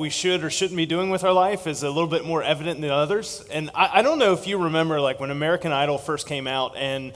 we 0.00 0.10
should 0.10 0.42
or 0.42 0.50
shouldn't 0.50 0.76
be 0.76 0.86
doing 0.86 1.10
with 1.10 1.22
our 1.22 1.32
life 1.32 1.66
is 1.66 1.82
a 1.82 1.88
little 1.88 2.08
bit 2.08 2.24
more 2.24 2.42
evident 2.42 2.80
than 2.80 2.90
others. 2.90 3.44
And 3.52 3.70
I, 3.74 3.98
I, 3.98 4.02
don't 4.02 4.18
know 4.18 4.32
if 4.32 4.46
you 4.46 4.56
remember, 4.56 5.00
like 5.00 5.20
when 5.20 5.30
American 5.30 5.70
Idol 5.72 5.98
first 5.98 6.26
came 6.26 6.46
out, 6.46 6.76
and 6.76 7.12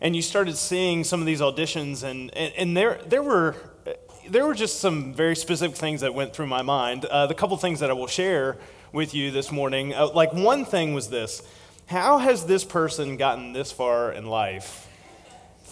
and 0.00 0.14
you 0.14 0.20
started 0.20 0.56
seeing 0.56 1.02
some 1.02 1.20
of 1.20 1.26
these 1.26 1.40
auditions, 1.40 2.04
and 2.04 2.32
and, 2.36 2.52
and 2.56 2.76
there 2.76 3.00
there 3.06 3.22
were 3.22 3.56
there 4.28 4.46
were 4.46 4.54
just 4.54 4.80
some 4.80 5.14
very 5.14 5.34
specific 5.34 5.76
things 5.76 6.02
that 6.02 6.14
went 6.14 6.34
through 6.34 6.46
my 6.46 6.62
mind. 6.62 7.06
Uh, 7.06 7.26
the 7.26 7.34
couple 7.34 7.56
things 7.56 7.80
that 7.80 7.90
I 7.90 7.94
will 7.94 8.06
share 8.06 8.58
with 8.92 9.14
you 9.14 9.30
this 9.30 9.50
morning, 9.50 9.94
uh, 9.94 10.08
like 10.08 10.32
one 10.32 10.64
thing 10.64 10.92
was 10.92 11.08
this: 11.08 11.42
How 11.86 12.18
has 12.18 12.44
this 12.44 12.64
person 12.64 13.16
gotten 13.16 13.54
this 13.54 13.72
far 13.72 14.12
in 14.12 14.26
life? 14.26 14.85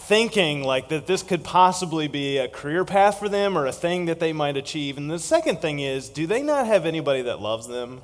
Thinking 0.07 0.63
like 0.63 0.89
that 0.89 1.07
this 1.07 1.23
could 1.23 1.43
possibly 1.43 2.07
be 2.07 2.37
a 2.37 2.47
career 2.47 2.85
path 2.85 3.17
for 3.17 3.27
them 3.27 3.57
or 3.57 3.65
a 3.65 3.71
thing 3.71 4.05
that 4.05 4.19
they 4.19 4.31
might 4.31 4.55
achieve. 4.55 4.97
And 4.97 5.09
the 5.09 5.17
second 5.17 5.61
thing 5.61 5.79
is, 5.79 6.09
do 6.09 6.27
they 6.27 6.43
not 6.43 6.67
have 6.67 6.85
anybody 6.85 7.23
that 7.23 7.41
loves 7.41 7.67
them 7.67 8.03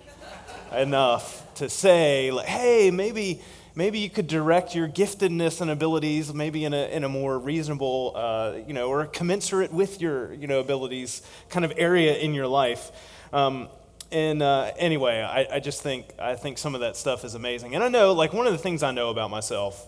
enough 0.71 1.53
to 1.55 1.69
say, 1.69 2.31
like, 2.31 2.47
hey, 2.47 2.89
maybe 2.89 3.41
maybe 3.75 3.99
you 3.99 4.09
could 4.09 4.27
direct 4.27 4.73
your 4.73 4.87
giftedness 4.87 5.61
and 5.61 5.69
abilities 5.69 6.33
maybe 6.33 6.65
in 6.65 6.73
a, 6.73 6.87
in 6.87 7.03
a 7.03 7.09
more 7.09 7.37
reasonable, 7.37 8.13
uh, 8.15 8.53
you 8.67 8.73
know, 8.73 8.89
or 8.89 9.05
commensurate 9.05 9.71
with 9.71 10.01
your, 10.01 10.33
you 10.33 10.47
know, 10.47 10.59
abilities 10.59 11.21
kind 11.49 11.63
of 11.63 11.71
area 11.77 12.17
in 12.17 12.33
your 12.33 12.47
life. 12.47 12.91
Um, 13.31 13.69
and 14.11 14.41
uh, 14.41 14.71
anyway, 14.75 15.21
I, 15.21 15.55
I 15.55 15.59
just 15.59 15.83
think 15.83 16.07
I 16.17 16.35
think 16.35 16.57
some 16.57 16.73
of 16.73 16.81
that 16.81 16.97
stuff 16.97 17.23
is 17.23 17.35
amazing. 17.35 17.75
And 17.75 17.83
I 17.83 17.89
know, 17.89 18.13
like, 18.13 18.33
one 18.33 18.47
of 18.47 18.53
the 18.53 18.59
things 18.59 18.81
I 18.81 18.91
know 18.91 19.09
about 19.11 19.29
myself 19.29 19.87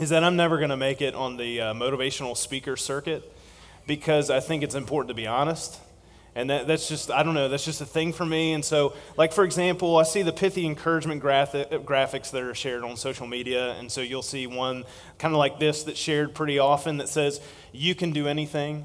is 0.00 0.10
that 0.10 0.24
I'm 0.24 0.36
never 0.36 0.58
going 0.58 0.70
to 0.70 0.76
make 0.76 1.00
it 1.00 1.14
on 1.14 1.36
the 1.36 1.60
uh, 1.60 1.74
motivational 1.74 2.36
speaker 2.36 2.76
circuit 2.76 3.30
because 3.86 4.30
I 4.30 4.40
think 4.40 4.62
it's 4.62 4.74
important 4.74 5.08
to 5.08 5.14
be 5.14 5.26
honest. 5.26 5.80
And 6.36 6.50
that, 6.50 6.66
that's 6.66 6.88
just, 6.88 7.12
I 7.12 7.22
don't 7.22 7.34
know, 7.34 7.48
that's 7.48 7.64
just 7.64 7.80
a 7.80 7.86
thing 7.86 8.12
for 8.12 8.26
me. 8.26 8.54
And 8.54 8.64
so, 8.64 8.94
like, 9.16 9.32
for 9.32 9.44
example, 9.44 9.96
I 9.96 10.02
see 10.02 10.22
the 10.22 10.32
pithy 10.32 10.66
encouragement 10.66 11.20
graphic, 11.20 11.70
graphics 11.70 12.32
that 12.32 12.42
are 12.42 12.56
shared 12.56 12.82
on 12.82 12.96
social 12.96 13.28
media. 13.28 13.74
And 13.74 13.90
so 13.90 14.00
you'll 14.00 14.22
see 14.22 14.48
one 14.48 14.84
kind 15.18 15.32
of 15.32 15.38
like 15.38 15.60
this 15.60 15.84
that's 15.84 15.98
shared 15.98 16.34
pretty 16.34 16.58
often 16.58 16.96
that 16.96 17.08
says, 17.08 17.40
You 17.70 17.94
can 17.94 18.10
do 18.10 18.26
anything. 18.26 18.84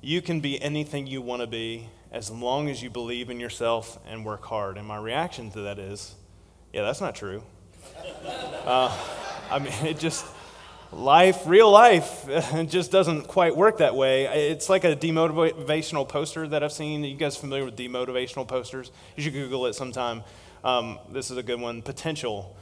You 0.00 0.20
can 0.20 0.40
be 0.40 0.60
anything 0.60 1.06
you 1.06 1.22
want 1.22 1.40
to 1.42 1.46
be 1.46 1.88
as 2.10 2.32
long 2.32 2.68
as 2.68 2.82
you 2.82 2.90
believe 2.90 3.30
in 3.30 3.38
yourself 3.38 3.98
and 4.08 4.24
work 4.24 4.44
hard. 4.46 4.76
And 4.76 4.86
my 4.86 4.96
reaction 4.96 5.52
to 5.52 5.60
that 5.60 5.78
is, 5.78 6.16
Yeah, 6.72 6.82
that's 6.82 7.00
not 7.00 7.14
true. 7.14 7.42
Uh, 8.64 8.94
I 9.50 9.60
mean, 9.60 9.72
it 9.86 9.98
just, 9.98 10.26
life, 10.92 11.46
real 11.46 11.70
life, 11.70 12.26
just 12.68 12.90
doesn't 12.90 13.28
quite 13.28 13.56
work 13.56 13.78
that 13.78 13.94
way. 13.94 14.50
It's 14.50 14.68
like 14.68 14.84
a 14.84 14.96
demotivational 14.96 16.08
poster 16.08 16.48
that 16.48 16.62
I've 16.62 16.72
seen. 16.72 17.04
You 17.04 17.16
guys 17.16 17.36
familiar 17.36 17.64
with 17.64 17.76
demotivational 17.76 18.46
posters? 18.46 18.90
You 19.16 19.22
should 19.22 19.32
Google 19.32 19.66
it 19.66 19.74
sometime. 19.74 20.22
Um, 20.64 20.98
this 21.10 21.30
is 21.30 21.36
a 21.36 21.42
good 21.42 21.60
one. 21.60 21.82
Potential. 21.82 22.56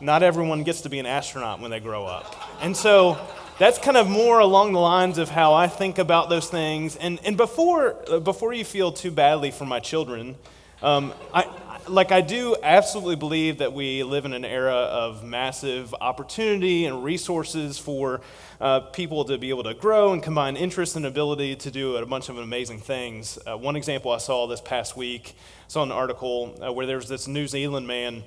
Not 0.00 0.22
everyone 0.22 0.62
gets 0.62 0.82
to 0.82 0.88
be 0.88 0.98
an 0.98 1.06
astronaut 1.06 1.60
when 1.60 1.70
they 1.70 1.80
grow 1.80 2.04
up. 2.04 2.34
And 2.60 2.76
so 2.76 3.18
that's 3.58 3.78
kind 3.78 3.96
of 3.96 4.08
more 4.08 4.40
along 4.40 4.72
the 4.72 4.78
lines 4.78 5.18
of 5.18 5.30
how 5.30 5.54
I 5.54 5.68
think 5.68 5.98
about 5.98 6.28
those 6.28 6.48
things. 6.48 6.96
And, 6.96 7.18
and 7.24 7.36
before, 7.36 7.94
before 8.22 8.52
you 8.52 8.64
feel 8.64 8.92
too 8.92 9.10
badly 9.10 9.50
for 9.50 9.64
my 9.64 9.80
children, 9.80 10.36
um, 10.82 11.14
I, 11.32 11.46
like 11.88 12.12
I 12.12 12.20
do 12.20 12.56
absolutely 12.62 13.16
believe 13.16 13.58
that 13.58 13.72
we 13.72 14.02
live 14.02 14.24
in 14.24 14.32
an 14.32 14.44
era 14.44 14.74
of 14.74 15.24
massive 15.24 15.94
opportunity 16.00 16.84
and 16.84 17.02
resources 17.04 17.78
for 17.78 18.20
uh, 18.60 18.80
people 18.80 19.24
to 19.26 19.38
be 19.38 19.50
able 19.50 19.62
to 19.64 19.74
grow 19.74 20.12
and 20.12 20.22
combine 20.22 20.56
interest 20.56 20.96
and 20.96 21.06
ability 21.06 21.56
to 21.56 21.70
do 21.70 21.96
a 21.96 22.04
bunch 22.04 22.28
of 22.28 22.38
amazing 22.38 22.80
things. 22.80 23.38
Uh, 23.46 23.56
one 23.56 23.76
example 23.76 24.10
I 24.10 24.18
saw 24.18 24.46
this 24.46 24.60
past 24.60 24.96
week, 24.96 25.34
I 25.36 25.68
saw 25.68 25.82
an 25.82 25.92
article 25.92 26.58
uh, 26.62 26.72
where 26.72 26.86
there 26.86 26.96
was 26.96 27.08
this 27.08 27.26
New 27.26 27.46
Zealand 27.46 27.86
man 27.86 28.24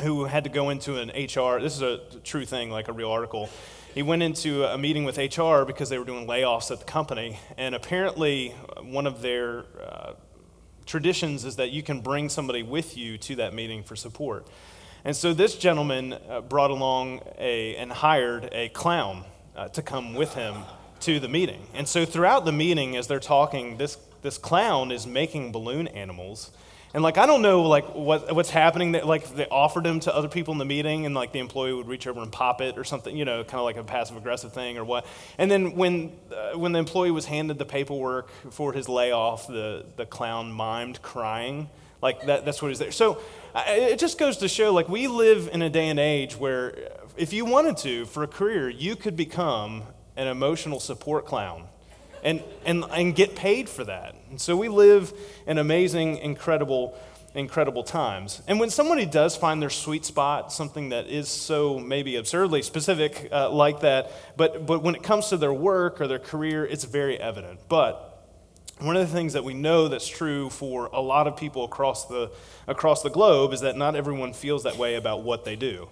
who 0.00 0.24
had 0.24 0.44
to 0.44 0.50
go 0.50 0.70
into 0.70 1.00
an 1.00 1.08
HR. 1.08 1.60
This 1.60 1.74
is 1.74 1.82
a 1.82 1.98
true 2.22 2.44
thing, 2.44 2.70
like 2.70 2.88
a 2.88 2.92
real 2.92 3.10
article. 3.10 3.50
He 3.94 4.02
went 4.02 4.22
into 4.22 4.64
a 4.64 4.78
meeting 4.78 5.04
with 5.04 5.18
HR 5.18 5.64
because 5.64 5.88
they 5.88 5.98
were 5.98 6.04
doing 6.04 6.26
layoffs 6.26 6.70
at 6.70 6.78
the 6.78 6.84
company, 6.84 7.40
and 7.56 7.74
apparently 7.74 8.50
one 8.80 9.06
of 9.06 9.22
their 9.22 9.64
uh, 9.82 10.12
traditions 10.88 11.44
is 11.44 11.56
that 11.56 11.70
you 11.70 11.82
can 11.82 12.00
bring 12.00 12.28
somebody 12.28 12.62
with 12.64 12.96
you 12.96 13.18
to 13.18 13.36
that 13.36 13.54
meeting 13.54 13.84
for 13.84 13.94
support. 13.94 14.46
And 15.04 15.14
so 15.14 15.32
this 15.32 15.54
gentleman 15.56 16.14
uh, 16.28 16.40
brought 16.40 16.72
along 16.72 17.20
a, 17.38 17.76
and 17.76 17.92
hired 17.92 18.48
a 18.50 18.70
clown 18.70 19.24
uh, 19.54 19.68
to 19.68 19.82
come 19.82 20.14
with 20.14 20.34
him 20.34 20.54
to 21.00 21.20
the 21.20 21.28
meeting. 21.28 21.62
And 21.74 21.86
so 21.86 22.04
throughout 22.04 22.44
the 22.44 22.52
meeting, 22.52 22.96
as 22.96 23.06
they're 23.06 23.20
talking, 23.20 23.76
this, 23.76 23.98
this 24.22 24.38
clown 24.38 24.90
is 24.90 25.06
making 25.06 25.52
balloon 25.52 25.86
animals 25.88 26.50
and 26.94 27.02
like 27.02 27.18
I 27.18 27.26
don't 27.26 27.42
know 27.42 27.62
like 27.62 27.94
what 27.94 28.34
what's 28.34 28.50
happening 28.50 28.92
that 28.92 29.06
like 29.06 29.28
they 29.34 29.46
offered 29.46 29.86
him 29.86 30.00
to 30.00 30.14
other 30.14 30.28
people 30.28 30.52
in 30.52 30.58
the 30.58 30.64
meeting 30.64 31.04
and 31.04 31.14
like 31.14 31.32
the 31.32 31.38
employee 31.38 31.74
would 31.74 31.86
reach 31.86 32.06
over 32.06 32.20
and 32.20 32.32
pop 32.32 32.60
it 32.60 32.78
or 32.78 32.84
something, 32.84 33.14
you 33.16 33.24
know, 33.24 33.44
kind 33.44 33.58
of 33.58 33.64
like 33.64 33.76
a 33.76 33.84
passive 33.84 34.16
aggressive 34.16 34.52
thing 34.52 34.78
or 34.78 34.84
what. 34.84 35.06
And 35.36 35.50
then 35.50 35.76
when 35.76 36.12
uh, 36.32 36.56
when 36.56 36.72
the 36.72 36.78
employee 36.78 37.10
was 37.10 37.26
handed 37.26 37.58
the 37.58 37.66
paperwork 37.66 38.30
for 38.50 38.72
his 38.72 38.88
layoff, 38.88 39.46
the 39.46 39.84
the 39.96 40.06
clown 40.06 40.52
mimed 40.52 41.02
crying. 41.02 41.68
Like 42.00 42.26
that 42.26 42.44
that's 42.44 42.62
what 42.62 42.68
he's 42.68 42.78
there. 42.78 42.92
So 42.92 43.20
uh, 43.54 43.64
it 43.66 43.98
just 43.98 44.18
goes 44.18 44.38
to 44.38 44.48
show 44.48 44.72
like 44.72 44.88
we 44.88 45.08
live 45.08 45.50
in 45.52 45.62
a 45.62 45.68
day 45.68 45.88
and 45.88 45.98
age 45.98 46.36
where 46.36 46.74
if 47.16 47.32
you 47.32 47.44
wanted 47.44 47.76
to 47.78 48.06
for 48.06 48.22
a 48.22 48.28
career, 48.28 48.70
you 48.70 48.96
could 48.96 49.16
become 49.16 49.82
an 50.16 50.26
emotional 50.26 50.80
support 50.80 51.26
clown 51.26 51.68
and, 52.22 52.42
and, 52.64 52.84
and 52.90 53.14
get 53.14 53.36
paid 53.36 53.68
for 53.68 53.84
that. 53.84 54.14
And 54.30 54.40
so 54.40 54.56
we 54.56 54.68
live 54.68 55.12
in 55.46 55.58
amazing, 55.58 56.18
incredible, 56.18 56.98
incredible 57.34 57.82
times. 57.82 58.42
And 58.48 58.58
when 58.58 58.70
somebody 58.70 59.06
does 59.06 59.36
find 59.36 59.60
their 59.62 59.70
sweet 59.70 60.04
spot, 60.04 60.52
something 60.52 60.90
that 60.90 61.06
is 61.06 61.28
so 61.28 61.78
maybe 61.78 62.16
absurdly 62.16 62.62
specific 62.62 63.28
uh, 63.30 63.50
like 63.50 63.80
that, 63.80 64.10
but, 64.36 64.66
but 64.66 64.82
when 64.82 64.94
it 64.94 65.02
comes 65.02 65.28
to 65.28 65.36
their 65.36 65.52
work 65.52 66.00
or 66.00 66.06
their 66.06 66.18
career, 66.18 66.64
it's 66.64 66.84
very 66.84 67.18
evident. 67.18 67.60
But 67.68 68.04
one 68.80 68.96
of 68.96 69.06
the 69.06 69.12
things 69.12 69.32
that 69.32 69.42
we 69.42 69.54
know 69.54 69.88
that's 69.88 70.06
true 70.06 70.50
for 70.50 70.86
a 70.86 71.00
lot 71.00 71.26
of 71.26 71.36
people 71.36 71.64
across 71.64 72.06
the, 72.06 72.30
across 72.68 73.02
the 73.02 73.10
globe 73.10 73.52
is 73.52 73.62
that 73.62 73.76
not 73.76 73.96
everyone 73.96 74.32
feels 74.32 74.62
that 74.62 74.76
way 74.76 74.94
about 74.94 75.22
what 75.22 75.44
they 75.44 75.56
do. 75.56 75.88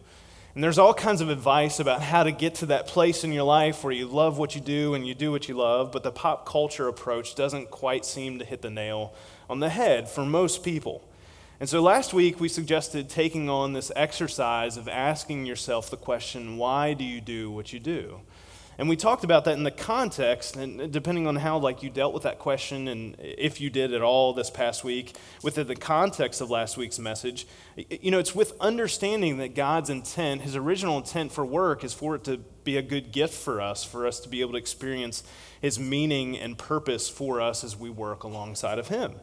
And 0.56 0.64
there's 0.64 0.78
all 0.78 0.94
kinds 0.94 1.20
of 1.20 1.28
advice 1.28 1.80
about 1.80 2.00
how 2.00 2.22
to 2.22 2.32
get 2.32 2.54
to 2.56 2.66
that 2.66 2.86
place 2.86 3.24
in 3.24 3.30
your 3.30 3.42
life 3.42 3.84
where 3.84 3.92
you 3.92 4.06
love 4.06 4.38
what 4.38 4.54
you 4.54 4.62
do 4.62 4.94
and 4.94 5.06
you 5.06 5.14
do 5.14 5.30
what 5.30 5.50
you 5.50 5.54
love, 5.54 5.92
but 5.92 6.02
the 6.02 6.10
pop 6.10 6.48
culture 6.48 6.88
approach 6.88 7.34
doesn't 7.34 7.70
quite 7.70 8.06
seem 8.06 8.38
to 8.38 8.44
hit 8.46 8.62
the 8.62 8.70
nail 8.70 9.12
on 9.50 9.60
the 9.60 9.68
head 9.68 10.08
for 10.08 10.24
most 10.24 10.64
people. 10.64 11.06
And 11.60 11.68
so 11.68 11.82
last 11.82 12.14
week 12.14 12.40
we 12.40 12.48
suggested 12.48 13.10
taking 13.10 13.50
on 13.50 13.74
this 13.74 13.92
exercise 13.94 14.78
of 14.78 14.88
asking 14.88 15.44
yourself 15.44 15.90
the 15.90 15.98
question, 15.98 16.56
why 16.56 16.94
do 16.94 17.04
you 17.04 17.20
do 17.20 17.50
what 17.50 17.74
you 17.74 17.78
do? 17.78 18.20
And 18.78 18.90
we 18.90 18.96
talked 18.96 19.24
about 19.24 19.46
that 19.46 19.56
in 19.56 19.62
the 19.62 19.70
context, 19.70 20.56
and 20.56 20.92
depending 20.92 21.26
on 21.26 21.36
how 21.36 21.58
like 21.58 21.82
you 21.82 21.88
dealt 21.88 22.12
with 22.12 22.24
that 22.24 22.38
question, 22.38 22.88
and 22.88 23.16
if 23.18 23.58
you 23.60 23.70
did 23.70 23.94
at 23.94 24.02
all 24.02 24.34
this 24.34 24.50
past 24.50 24.84
week, 24.84 25.16
within 25.42 25.66
the 25.66 25.74
context 25.74 26.42
of 26.42 26.50
last 26.50 26.76
week's 26.76 26.98
message, 26.98 27.46
you 27.88 28.10
know, 28.10 28.18
it's 28.18 28.34
with 28.34 28.52
understanding 28.60 29.38
that 29.38 29.54
God's 29.54 29.88
intent, 29.88 30.42
His 30.42 30.56
original 30.56 30.98
intent 30.98 31.32
for 31.32 31.44
work, 31.46 31.84
is 31.84 31.94
for 31.94 32.16
it 32.16 32.24
to 32.24 32.36
be 32.64 32.76
a 32.76 32.82
good 32.82 33.12
gift 33.12 33.34
for 33.34 33.62
us, 33.62 33.82
for 33.82 34.06
us 34.06 34.20
to 34.20 34.28
be 34.28 34.42
able 34.42 34.52
to 34.52 34.58
experience 34.58 35.22
His 35.62 35.78
meaning 35.78 36.38
and 36.38 36.58
purpose 36.58 37.08
for 37.08 37.40
us 37.40 37.64
as 37.64 37.78
we 37.78 37.88
work 37.88 38.24
alongside 38.24 38.78
of 38.78 38.88
Him. 38.88 39.14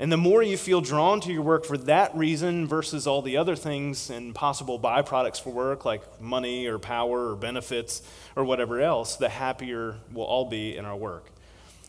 And 0.00 0.10
the 0.10 0.16
more 0.16 0.42
you 0.42 0.56
feel 0.56 0.80
drawn 0.80 1.20
to 1.20 1.30
your 1.30 1.42
work 1.42 1.66
for 1.66 1.76
that 1.76 2.16
reason 2.16 2.66
versus 2.66 3.06
all 3.06 3.20
the 3.20 3.36
other 3.36 3.54
things 3.54 4.08
and 4.08 4.34
possible 4.34 4.80
byproducts 4.80 5.42
for 5.42 5.50
work, 5.50 5.84
like 5.84 6.22
money 6.22 6.66
or 6.66 6.78
power 6.78 7.32
or 7.32 7.36
benefits 7.36 8.00
or 8.34 8.46
whatever 8.46 8.80
else, 8.80 9.16
the 9.16 9.28
happier 9.28 9.96
we'll 10.10 10.24
all 10.24 10.46
be 10.46 10.74
in 10.74 10.86
our 10.86 10.96
work. 10.96 11.26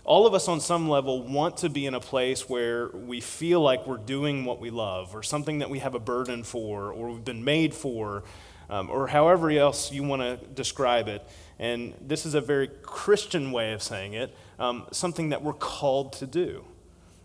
All 0.04 0.28
of 0.28 0.34
us, 0.34 0.50
on 0.50 0.60
some 0.60 0.90
level, 0.90 1.24
want 1.24 1.56
to 1.58 1.70
be 1.70 1.86
in 1.86 1.94
a 1.94 2.02
place 2.02 2.50
where 2.50 2.90
we 2.90 3.22
feel 3.22 3.62
like 3.62 3.88
we're 3.88 3.96
doing 3.96 4.44
what 4.44 4.60
we 4.60 4.72
love 4.72 5.16
or 5.16 5.24
something 5.24 5.60
that 5.60 5.70
we 5.70 5.80
have 5.80 5.96
a 5.96 6.00
burden 6.00 6.44
for 6.44 6.92
or 6.92 7.12
we've 7.12 7.24
been 7.24 7.46
made 7.46 7.74
for 7.74 8.24
um, 8.70 8.90
or 8.90 9.08
however 9.08 9.50
else 9.52 9.90
you 9.90 10.04
want 10.04 10.22
to 10.22 10.46
describe 10.48 11.08
it. 11.08 11.26
And 11.60 11.94
this 12.02 12.26
is 12.26 12.34
a 12.34 12.42
very 12.42 12.68
Christian 12.82 13.54
way 13.54 13.72
of 13.72 13.82
saying 13.82 14.16
it, 14.16 14.36
um, 14.60 14.86
something 14.92 15.30
that 15.30 15.44
we're 15.44 15.54
called 15.54 16.12
to 16.14 16.28
do. 16.28 16.66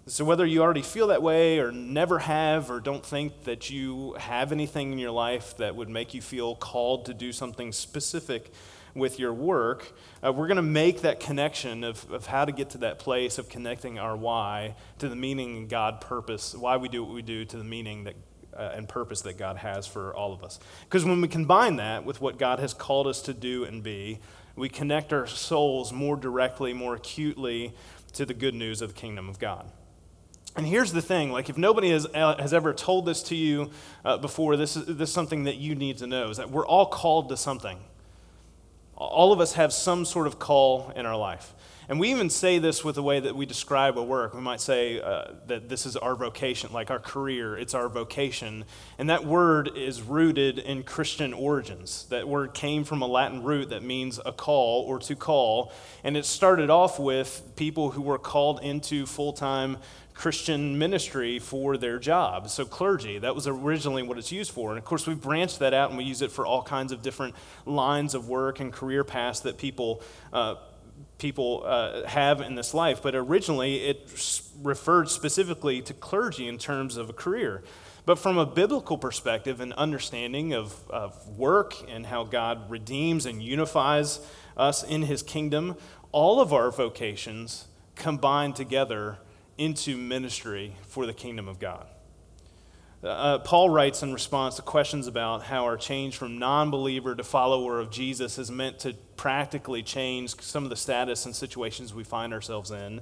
So, 0.09 0.25
whether 0.25 0.47
you 0.47 0.63
already 0.63 0.83
feel 0.83 1.09
that 1.09 1.21
way 1.21 1.59
or 1.59 1.73
never 1.73 2.21
have 2.21 2.71
or 2.71 2.79
don't 2.79 3.05
think 3.05 3.43
that 3.43 3.71
you 3.71 4.15
have 4.21 4.53
anything 4.53 4.93
in 4.93 5.01
your 5.01 5.11
life 5.11 5.57
that 5.57 5.75
would 5.75 5.89
make 5.89 6.15
you 6.15 6.23
feel 6.23 6.55
called 6.55 7.07
to 7.07 7.15
do 7.15 7.33
something 7.33 7.73
specific 7.73 8.53
with 8.95 9.19
your 9.19 9.35
work, 9.35 9.93
uh, 10.25 10.33
we're 10.33 10.47
going 10.47 10.59
to 10.59 10.63
make 10.63 11.01
that 11.01 11.19
connection 11.19 11.83
of, 11.83 12.09
of 12.13 12.27
how 12.27 12.45
to 12.45 12.53
get 12.53 12.71
to 12.71 12.79
that 12.79 13.01
place 13.01 13.37
of 13.37 13.49
connecting 13.49 13.99
our 13.99 14.17
why 14.17 14.77
to 14.99 15.09
the 15.09 15.17
meaning 15.17 15.57
and 15.57 15.69
God 15.69 16.01
purpose, 16.01 16.55
why 16.55 16.77
we 16.77 16.89
do 16.89 17.03
what 17.03 17.13
we 17.13 17.23
do, 17.23 17.45
to 17.45 17.57
the 17.57 17.65
meaning 17.65 18.05
that, 18.05 18.15
uh, 18.57 18.75
and 18.77 18.89
purpose 18.89 19.23
that 19.23 19.37
God 19.37 19.57
has 19.57 19.89
for 19.89 20.15
all 20.15 20.33
of 20.33 20.45
us. 20.45 20.61
Because 20.85 21.05
when 21.05 21.21
we 21.21 21.27
combine 21.27 21.77
that 21.77 22.05
with 22.05 22.21
what 22.21 22.39
God 22.39 22.61
has 22.61 22.73
called 22.73 23.09
us 23.09 23.23
to 23.23 23.35
do 23.35 23.65
and 23.65 23.83
be, 23.83 24.21
we 24.55 24.69
connect 24.69 25.13
our 25.13 25.27
souls 25.27 25.93
more 25.93 26.17
directly, 26.17 26.73
more 26.73 26.95
acutely 26.95 27.75
to 28.13 28.25
the 28.25 28.35
good 28.35 28.55
news 28.55 28.81
of 28.81 28.95
the 28.95 29.01
kingdom 29.01 29.29
of 29.29 29.41
God. 29.41 29.69
And 30.57 30.67
here's 30.67 30.93
the 30.93 31.03
thing 31.03 31.31
like, 31.31 31.51
if 31.51 31.59
nobody 31.59 31.91
has, 31.91 32.07
uh, 32.15 32.37
has 32.39 32.55
ever 32.55 32.73
told 32.73 33.05
this 33.05 33.23
to 33.25 33.37
you 33.37 33.71
uh, 34.05 34.17
before, 34.17 34.57
this 34.57 34.75
is, 34.75 34.87
this 34.87 35.11
is 35.11 35.15
something 35.15 35.45
that 35.45 35.57
you 35.57 35.75
need 35.75 35.99
to 35.99 36.07
know 36.07 36.31
is 36.31 36.39
that 36.39 36.51
we're 36.51 36.67
all 36.67 36.87
called 36.87 37.29
to 37.29 37.37
something. 37.37 37.79
All 38.97 39.33
of 39.33 39.41
us 39.41 39.53
have 39.53 39.75
some 39.75 40.07
sort 40.07 40.27
of 40.27 40.39
call 40.39 40.91
in 40.97 41.05
our 41.05 41.17
life. 41.17 41.53
And 41.89 42.01
we 42.01 42.11
even 42.11 42.31
say 42.31 42.59
this 42.59 42.83
with 42.83 42.97
the 42.97 43.03
way 43.03 43.21
that 43.21 43.37
we 43.37 43.47
describe 43.47 43.97
a 43.97 44.03
work. 44.03 44.35
We 44.35 44.41
might 44.41 44.61
say 44.61 45.01
uh, 45.01 45.33
that 45.47 45.69
this 45.69 45.87
is 45.87 45.97
our 45.97 46.17
vocation, 46.17 46.73
like 46.73 46.91
our 46.91 46.99
career, 46.99 47.57
it's 47.57 47.75
our 47.75 47.89
vocation. 47.89 48.65
And 48.99 49.09
that 49.09 49.25
word 49.25 49.71
is 49.77 50.03
rooted 50.03 50.59
in 50.59 50.83
Christian 50.83 51.33
origins. 51.33 52.07
That 52.09 52.27
word 52.27 52.55
came 52.55 52.83
from 52.83 53.03
a 53.03 53.07
Latin 53.07 53.45
root 53.45 53.69
that 53.69 53.85
means 53.85 54.19
a 54.27 54.33
call 54.33 54.83
or 54.83 54.99
to 55.01 55.15
call. 55.15 55.71
And 56.03 56.17
it 56.17 56.25
started 56.25 56.71
off 56.71 56.99
with 56.99 57.43
people 57.55 57.93
who 57.93 58.03
were 58.03 58.19
called 58.19 58.61
into 58.63 59.07
full 59.07 59.33
time 59.33 59.77
Christian 60.17 60.79
ministry 60.79 61.39
for 61.39 61.77
their 61.77 61.99
job. 61.99 62.49
So, 62.49 62.65
clergy, 62.65 63.19
that 63.19 63.35
was 63.35 63.47
originally 63.47 64.03
what 64.03 64.17
it's 64.17 64.33
used 64.33 64.51
for. 64.51 64.71
And 64.71 64.79
of 64.79 64.85
course, 64.85 65.07
we've 65.07 65.21
branched 65.21 65.59
that 65.59 65.75
out 65.75 65.91
and 65.91 65.99
we 65.99 66.05
use 66.05 66.23
it 66.23 66.33
for 66.33 66.47
all 66.47 66.63
kinds 66.63 66.91
of 66.91 67.03
different 67.03 67.35
lines 67.67 68.15
of 68.15 68.27
work 68.27 68.59
and 68.59 68.73
career 68.73 69.05
paths 69.05 69.41
that 69.41 69.59
people. 69.59 70.03
Uh, 70.33 70.57
people 71.19 71.63
uh, 71.65 72.07
have 72.07 72.41
in 72.41 72.55
this 72.55 72.75
life, 72.75 73.03
but 73.03 73.15
originally 73.15 73.85
it 73.85 74.51
referred 74.63 75.09
specifically 75.09 75.81
to 75.81 75.95
clergy 75.95 76.47
in 76.47 76.59
terms 76.59 76.97
of 76.97 77.09
a 77.09 77.13
career. 77.13 77.63
But 78.05 78.19
from 78.19 78.39
a 78.39 78.47
biblical 78.47 78.97
perspective, 78.99 79.61
an 79.61 79.73
understanding 79.75 80.53
of, 80.53 80.75
of 80.91 81.27
work 81.29 81.75
and 81.89 82.07
how 82.07 82.25
God 82.25 82.71
redeems 82.71 83.27
and 83.27 83.43
unifies 83.43 84.21
us 84.57 84.83
in 84.83 85.03
his 85.03 85.23
kingdom, 85.23 85.77
all 86.13 86.41
of 86.41 86.53
our 86.53 86.71
vocations 86.71 87.67
combine 87.95 88.53
together 88.53 89.19
into 89.59 89.97
ministry 89.97 90.77
for 90.87 91.07
the 91.07 91.13
kingdom 91.13 91.49
of 91.49 91.59
God. 91.59 91.87
Uh, 93.03 93.39
Paul 93.39 93.71
writes 93.71 94.03
in 94.03 94.13
response 94.13 94.57
to 94.57 94.63
questions 94.63 95.07
about 95.07 95.45
how 95.45 95.65
our 95.65 95.77
change 95.77 96.17
from 96.17 96.39
non 96.39 96.71
believer 96.71 97.15
to 97.15 97.23
follower 97.23 97.79
of 97.79 97.91
Jesus 97.91 98.39
is 98.39 98.51
meant 98.51 98.79
to 98.81 98.95
practically 99.17 99.83
change 99.83 100.41
some 100.41 100.65
of 100.65 100.71
the 100.71 100.77
status 100.77 101.27
and 101.27 101.37
situations 101.37 101.95
we 101.95 102.05
find 102.05 102.33
ourselves 102.33 102.71
in. 102.71 103.01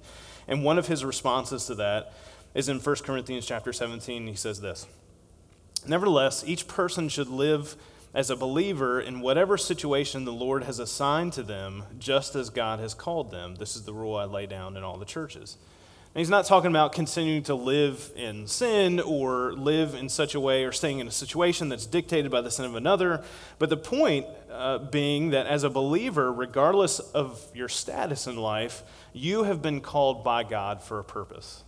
And 0.49 0.65
one 0.65 0.79
of 0.79 0.89
his 0.89 1.05
responses 1.05 1.67
to 1.67 1.75
that 1.77 2.13
is 2.55 2.69
in 2.69 2.81
1 2.81 2.97
Corinthians 2.97 3.47
chapter 3.47 3.73
17. 3.73 4.27
He 4.27 4.35
says 4.35 4.61
this 4.61 4.87
Nevertheless, 5.87 6.45
each 6.47 6.67
person 6.67 7.09
should 7.09 7.29
live 7.29 7.77
as 8.13 8.31
a 8.31 8.37
believer 8.37 9.01
in 9.01 9.21
whatever 9.21 9.57
situation 9.57 10.25
the 10.25 10.33
Lord 10.33 10.65
has 10.65 10.79
assigned 10.79 11.33
to 11.35 11.43
them, 11.43 11.85
just 11.99 12.37
as 12.37 12.51
God 12.51 12.79
has 12.79 12.95
called 12.95 13.31
them. 13.31 13.57
This 13.57 13.75
is 13.75 13.83
the 13.83 13.93
rule 13.93 14.17
I 14.17 14.25
lay 14.25 14.47
down 14.47 14.77
in 14.77 14.83
all 14.83 14.99
the 14.99 15.05
churches. 15.05 15.57
And 16.15 16.21
he's 16.21 16.31
not 16.31 16.47
talking 16.47 16.71
about 16.71 16.93
continuing 16.93 17.43
to 17.45 17.57
live 17.57 18.13
in 18.15 18.47
sin 18.47 19.01
or 19.01 19.53
live 19.53 19.95
in 19.95 20.09
such 20.09 20.37
a 20.37 20.41
way 20.41 20.65
or 20.65 20.71
staying 20.71 21.01
in 21.01 21.09
a 21.09 21.11
situation 21.11 21.69
that's 21.69 21.87
dictated 21.87 22.31
by 22.31 22.41
the 22.41 22.53
sin 22.53 22.65
of 22.67 22.77
another. 22.77 23.25
But 23.59 23.69
the 23.69 23.77
point 23.77 24.27
uh, 24.49 24.79
being 24.79 25.31
that 25.31 25.49
as 25.49 25.65
a 25.65 25.71
believer, 25.71 26.33
regardless 26.33 27.01
of 27.01 27.45
your 27.53 27.69
status 27.69 28.29
in 28.29 28.37
life, 28.37 28.85
you 29.13 29.43
have 29.43 29.61
been 29.61 29.81
called 29.81 30.23
by 30.23 30.45
God 30.45 30.81
for 30.81 31.01
a 31.01 31.05
purpose. 31.05 31.65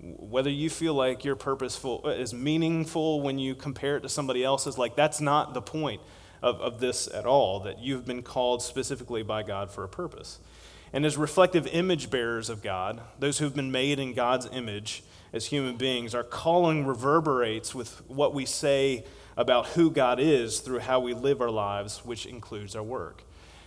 Whether 0.00 0.48
you 0.48 0.70
feel 0.70 0.94
like 0.94 1.22
your 1.22 1.36
purpose 1.36 1.78
uh, 1.84 2.08
is 2.08 2.32
meaningful 2.32 3.20
when 3.20 3.38
you 3.38 3.54
compare 3.54 3.98
it 3.98 4.00
to 4.00 4.08
somebody 4.08 4.42
else's, 4.42 4.78
like 4.78 4.96
that's 4.96 5.20
not 5.20 5.52
the 5.52 5.60
point 5.60 6.00
of, 6.42 6.58
of 6.62 6.80
this 6.80 7.06
at 7.06 7.26
all, 7.26 7.60
that 7.60 7.80
you've 7.80 8.06
been 8.06 8.22
called 8.22 8.62
specifically 8.62 9.22
by 9.22 9.42
God 9.42 9.70
for 9.70 9.84
a 9.84 9.88
purpose. 9.90 10.38
And 10.92 11.06
as 11.06 11.16
reflective 11.16 11.66
image 11.68 12.10
bearers 12.10 12.50
of 12.50 12.62
God, 12.62 13.00
those 13.18 13.38
who've 13.38 13.54
been 13.54 13.72
made 13.72 13.98
in 13.98 14.12
God's 14.12 14.46
image 14.52 15.02
as 15.32 15.46
human 15.46 15.76
beings, 15.76 16.14
our 16.14 16.22
calling 16.22 16.86
reverberates 16.86 17.74
with 17.74 18.02
what 18.08 18.34
we 18.34 18.44
say 18.44 19.04
about 19.36 19.68
who 19.68 19.90
God 19.90 20.20
is 20.20 20.60
through 20.60 20.80
how 20.80 21.00
we 21.00 21.14
live 21.14 21.40
our 21.40 21.50
lives, 21.50 22.04
which 22.04 22.26
includes 22.26 22.76
our 22.76 22.82
work. 22.82 23.24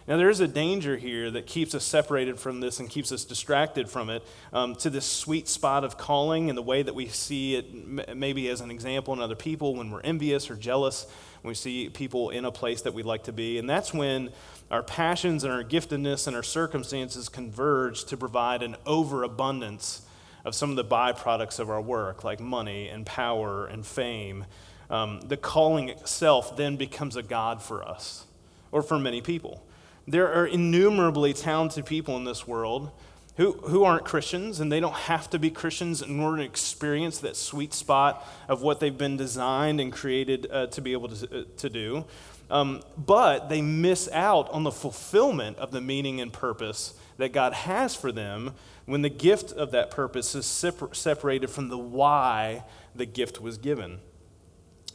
Now, 0.07 0.17
there 0.17 0.29
is 0.29 0.39
a 0.39 0.47
danger 0.47 0.97
here 0.97 1.31
that 1.31 1.47
keeps 1.47 1.73
us 1.73 1.83
separated 1.83 2.39
from 2.39 2.59
this 2.59 2.79
and 2.79 2.87
keeps 2.87 3.11
us 3.11 3.25
distracted 3.25 3.89
from 3.89 4.11
it 4.11 4.23
um, 4.53 4.75
to 4.75 4.91
this 4.91 5.05
sweet 5.05 5.47
spot 5.47 5.83
of 5.83 5.97
calling 5.97 6.49
and 6.49 6.55
the 6.55 6.61
way 6.61 6.83
that 6.83 6.93
we 6.93 7.07
see 7.07 7.55
it 7.55 8.15
maybe 8.15 8.47
as 8.49 8.61
an 8.61 8.69
example 8.69 9.15
in 9.15 9.19
other 9.19 9.35
people 9.35 9.75
when 9.75 9.89
we're 9.89 10.01
envious 10.01 10.51
or 10.51 10.55
jealous, 10.55 11.07
when 11.41 11.49
we 11.49 11.55
see 11.55 11.89
people 11.89 12.29
in 12.29 12.45
a 12.45 12.51
place 12.51 12.83
that 12.83 12.93
we'd 12.93 13.05
like 13.05 13.23
to 13.23 13.33
be. 13.33 13.57
And 13.57 13.67
that's 13.67 13.95
when 13.95 14.29
our 14.69 14.83
passions 14.83 15.43
and 15.43 15.51
our 15.51 15.63
giftedness 15.63 16.27
and 16.27 16.35
our 16.35 16.43
circumstances 16.43 17.27
converge 17.27 18.05
to 18.05 18.15
provide 18.15 18.61
an 18.61 18.75
overabundance 18.85 20.03
of 20.43 20.53
some 20.53 20.69
of 20.69 20.75
the 20.75 20.85
byproducts 20.85 21.59
of 21.59 21.71
our 21.71 21.81
work, 21.81 22.23
like 22.23 22.39
money 22.39 22.89
and 22.89 23.07
power 23.07 23.65
and 23.65 23.83
fame. 23.83 24.45
Um, 24.91 25.21
the 25.21 25.37
calling 25.37 25.89
itself 25.89 26.55
then 26.55 26.75
becomes 26.75 27.15
a 27.15 27.23
God 27.23 27.63
for 27.63 27.83
us, 27.83 28.25
or 28.71 28.83
for 28.83 28.99
many 28.99 29.21
people. 29.21 29.65
There 30.07 30.31
are 30.31 30.45
innumerably 30.45 31.33
talented 31.33 31.85
people 31.85 32.15
in 32.17 32.23
this 32.23 32.47
world 32.47 32.91
who, 33.37 33.53
who 33.53 33.83
aren't 33.83 34.05
Christians, 34.05 34.59
and 34.59 34.71
they 34.71 34.79
don't 34.79 34.93
have 34.93 35.29
to 35.31 35.39
be 35.39 35.49
Christians 35.49 36.01
in 36.01 36.19
order 36.19 36.37
to 36.37 36.43
experience 36.43 37.17
that 37.19 37.35
sweet 37.35 37.73
spot 37.73 38.25
of 38.47 38.61
what 38.61 38.79
they've 38.79 38.97
been 38.97 39.17
designed 39.17 39.81
and 39.81 39.91
created 39.91 40.47
uh, 40.49 40.67
to 40.67 40.81
be 40.81 40.93
able 40.93 41.09
to, 41.09 41.41
uh, 41.41 41.43
to 41.57 41.69
do. 41.69 42.05
Um, 42.49 42.83
but 42.97 43.49
they 43.49 43.61
miss 43.61 44.07
out 44.11 44.49
on 44.51 44.63
the 44.63 44.71
fulfillment 44.71 45.57
of 45.57 45.71
the 45.71 45.81
meaning 45.81 46.21
and 46.21 46.31
purpose 46.31 46.93
that 47.17 47.33
God 47.33 47.53
has 47.53 47.95
for 47.95 48.11
them 48.11 48.53
when 48.85 49.01
the 49.01 49.09
gift 49.09 49.51
of 49.51 49.71
that 49.71 49.89
purpose 49.89 50.35
is 50.35 50.45
separated 50.45 51.49
from 51.49 51.69
the 51.69 51.77
why 51.77 52.63
the 52.93 53.05
gift 53.05 53.41
was 53.41 53.57
given. 53.57 53.99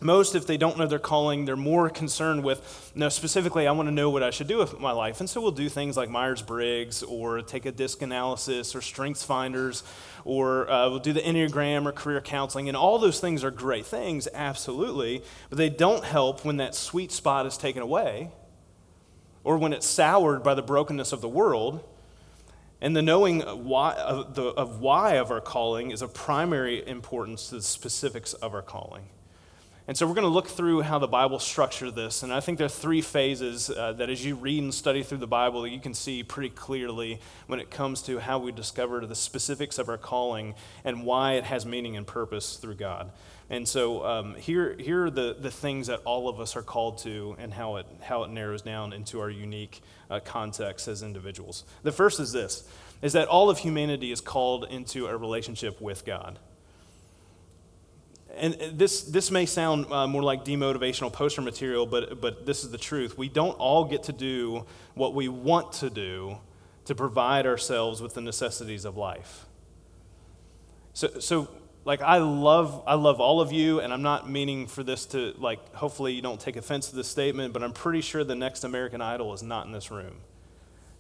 Most, 0.03 0.35
if 0.35 0.47
they 0.47 0.57
don't 0.57 0.79
know 0.79 0.87
their 0.87 0.99
calling, 0.99 1.45
they're 1.45 1.57
more 1.57 1.91
concerned 1.91 2.43
with, 2.43 2.91
no, 2.95 3.11
specifically, 3.11 3.67
I 3.67 3.73
want 3.73 3.89
to 3.89 3.95
know 3.95 4.09
what 4.09 4.23
I 4.23 4.31
should 4.31 4.47
do 4.47 4.57
with 4.57 4.81
my 4.81 4.93
life. 4.93 5.21
And 5.21 5.29
so 5.29 5.43
we'll 5.43 5.51
do 5.51 5.69
things 5.69 5.95
like 5.95 6.09
Myers 6.09 6.41
Briggs 6.41 7.03
or 7.03 7.43
take 7.43 7.67
a 7.67 7.73
disc 7.73 8.01
analysis 8.01 8.75
or 8.75 8.81
strengths 8.81 9.23
finders 9.23 9.83
or 10.25 10.71
uh, 10.71 10.89
we'll 10.89 11.01
do 11.01 11.13
the 11.13 11.21
Enneagram 11.21 11.85
or 11.85 11.93
career 11.93 12.23
counseling. 12.23 12.69
And 12.69 12.77
all 12.77 12.99
those 12.99 13.21
things 13.21 13.45
are 13.45 13.51
great 13.51 13.85
things, 13.85 14.27
absolutely. 14.33 15.23
But 15.51 15.59
they 15.59 15.69
don't 15.69 16.05
help 16.05 16.47
when 16.47 16.57
that 16.57 16.75
sweet 16.75 17.13
spot 17.13 17.45
is 17.45 17.59
taken 17.59 17.83
away 17.83 18.31
or 19.45 19.59
when 19.59 19.75
it's 19.75 19.87
soured 19.87 20.43
by 20.43 20.55
the 20.55 20.63
brokenness 20.63 21.13
of 21.13 21.21
the 21.21 21.29
world. 21.29 21.87
And 22.81 22.97
the 22.97 23.03
knowing 23.03 23.41
why, 23.41 23.93
of, 23.97 24.35
the, 24.35 24.45
of 24.45 24.81
why 24.81 25.17
of 25.17 25.31
our 25.31 25.43
calling 25.43 25.91
is 25.91 26.01
of 26.01 26.15
primary 26.15 26.87
importance 26.89 27.51
to 27.51 27.57
the 27.57 27.63
specifics 27.63 28.33
of 28.33 28.55
our 28.55 28.63
calling. 28.63 29.05
And 29.91 29.99
so 29.99 30.07
we're 30.07 30.15
going 30.15 30.23
to 30.23 30.29
look 30.29 30.47
through 30.47 30.83
how 30.83 31.01
the 31.01 31.09
Bible 31.09 31.41
structured 31.41 31.97
this. 31.97 32.23
And 32.23 32.33
I 32.33 32.39
think 32.39 32.59
there 32.59 32.67
are 32.67 32.69
three 32.69 33.01
phases 33.01 33.71
uh, 33.71 33.93
that 33.95 34.09
as 34.09 34.25
you 34.25 34.37
read 34.37 34.63
and 34.63 34.73
study 34.73 35.03
through 35.03 35.19
the 35.19 35.27
Bible, 35.27 35.67
you 35.67 35.81
can 35.81 35.95
see 35.95 36.23
pretty 36.23 36.51
clearly 36.51 37.21
when 37.49 37.59
it 37.59 37.73
comes 37.73 38.01
to 38.03 38.21
how 38.21 38.39
we 38.39 38.53
discover 38.53 39.05
the 39.05 39.17
specifics 39.17 39.81
of 39.81 39.89
our 39.89 39.99
calling 39.99 40.55
and 40.85 41.05
why 41.05 41.33
it 41.33 41.43
has 41.43 41.67
meaning 41.67 41.97
and 41.97 42.07
purpose 42.07 42.57
through 42.57 42.77
God. 42.77 43.11
And 43.51 43.67
so 43.67 44.07
um, 44.07 44.37
here, 44.37 44.77
here 44.79 45.07
are 45.07 45.11
the, 45.11 45.35
the 45.37 45.51
things 45.51 45.89
that 45.89 46.03
all 46.05 46.29
of 46.29 46.39
us 46.39 46.55
are 46.55 46.63
called 46.63 46.99
to 46.99 47.35
and 47.41 47.53
how 47.53 47.75
it, 47.75 47.87
how 48.01 48.23
it 48.23 48.31
narrows 48.31 48.63
down 48.63 48.93
into 48.93 49.19
our 49.19 49.29
unique 49.29 49.81
uh, 50.09 50.21
context 50.21 50.87
as 50.87 51.03
individuals. 51.03 51.65
The 51.83 51.91
first 51.91 52.21
is 52.21 52.31
this, 52.31 52.63
is 53.03 53.13
that 53.15 53.27
all 53.27 53.51
of 53.51 53.59
humanity 53.59 54.13
is 54.13 54.21
called 54.21 54.69
into 54.71 55.09
a 55.09 55.17
relationship 55.17 55.81
with 55.81 56.05
God 56.05 56.39
and 58.37 58.55
this, 58.73 59.03
this 59.03 59.31
may 59.31 59.47
sound 59.47 59.91
uh, 59.93 60.07
more 60.07 60.23
like 60.23 60.45
demotivational 60.45 61.13
poster 61.13 61.43
material, 61.43 61.87
but, 61.87 62.21
but 62.21 62.47
this 62.47 62.65
is 62.65 62.71
the 62.71 62.79
truth. 62.79 63.19
We 63.19 63.29
don't 63.29 63.59
all 63.59 63.85
get 63.85 64.05
to 64.05 64.13
do 64.13 64.67
what 64.95 65.15
we 65.15 65.29
want 65.29 65.73
to 65.75 65.91
do 65.91 66.39
to 66.85 66.95
provide 66.95 67.47
ourselves 67.47 68.01
with 68.01 68.15
the 68.15 68.21
necessities 68.21 68.85
of 68.85 68.97
life. 68.97 69.47
So, 70.93 71.21
so 71.21 71.49
like 71.85 72.03
I 72.03 72.19
love, 72.19 72.83
I 72.87 72.95
love 72.95 73.21
all 73.21 73.41
of 73.41 73.53
you, 73.53 73.81
and 73.81 73.93
I'm 73.93 74.03
not 74.03 74.29
meaning 74.29 74.67
for 74.67 74.83
this 74.83 75.07
to 75.07 75.35
like. 75.39 75.75
Hopefully, 75.75 76.13
you 76.13 76.23
don't 76.23 76.41
take 76.41 76.57
offense 76.57 76.91
to 76.91 76.97
this 76.97 77.09
statement, 77.09 77.53
but 77.53 77.63
I'm 77.63 77.73
pretty 77.73 78.01
sure 78.01 78.23
the 78.23 78.35
next 78.35 78.65
American 78.65 79.01
Idol 79.01 79.33
is 79.33 79.43
not 79.43 79.67
in 79.67 79.73
this 79.73 79.91
room, 79.91 80.17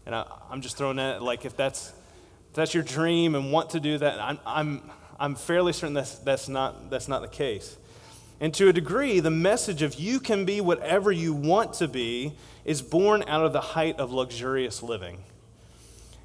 and 0.06 0.14
I, 0.14 0.24
am 0.50 0.62
just 0.62 0.76
throwing 0.76 0.96
that 0.96 1.22
like 1.22 1.44
if 1.44 1.56
that's 1.56 1.92
if 2.50 2.54
that's 2.54 2.72
your 2.72 2.82
dream 2.82 3.34
and 3.34 3.52
want 3.52 3.70
to 3.70 3.80
do 3.80 3.98
that, 3.98 4.20
I'm, 4.20 4.38
I'm 4.46 4.90
I'm 5.20 5.34
fairly 5.34 5.74
certain 5.74 5.92
that's, 5.92 6.14
that's, 6.14 6.48
not, 6.48 6.88
that's 6.88 7.06
not 7.06 7.20
the 7.20 7.28
case. 7.28 7.76
And 8.40 8.54
to 8.54 8.68
a 8.68 8.72
degree, 8.72 9.20
the 9.20 9.30
message 9.30 9.82
of 9.82 9.96
you 9.96 10.18
can 10.18 10.46
be 10.46 10.62
whatever 10.62 11.12
you 11.12 11.34
want 11.34 11.74
to 11.74 11.86
be 11.86 12.32
is 12.64 12.80
born 12.80 13.22
out 13.26 13.44
of 13.44 13.52
the 13.52 13.60
height 13.60 14.00
of 14.00 14.12
luxurious 14.12 14.82
living. 14.82 15.18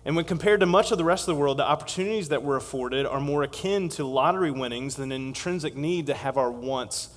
And 0.05 0.15
when 0.15 0.23
compared 0.23 0.61
to 0.61 0.65
much 0.65 0.91
of 0.91 0.97
the 0.97 1.03
rest 1.03 1.27
of 1.27 1.35
the 1.35 1.41
world, 1.41 1.57
the 1.57 1.67
opportunities 1.67 2.29
that 2.29 2.41
we're 2.41 2.55
afforded 2.55 3.05
are 3.05 3.19
more 3.19 3.43
akin 3.43 3.89
to 3.89 4.05
lottery 4.05 4.51
winnings 4.51 4.95
than 4.95 5.11
an 5.11 5.27
intrinsic 5.27 5.75
need 5.75 6.07
to 6.07 6.13
have 6.13 6.37
our 6.37 6.51
wants 6.51 7.09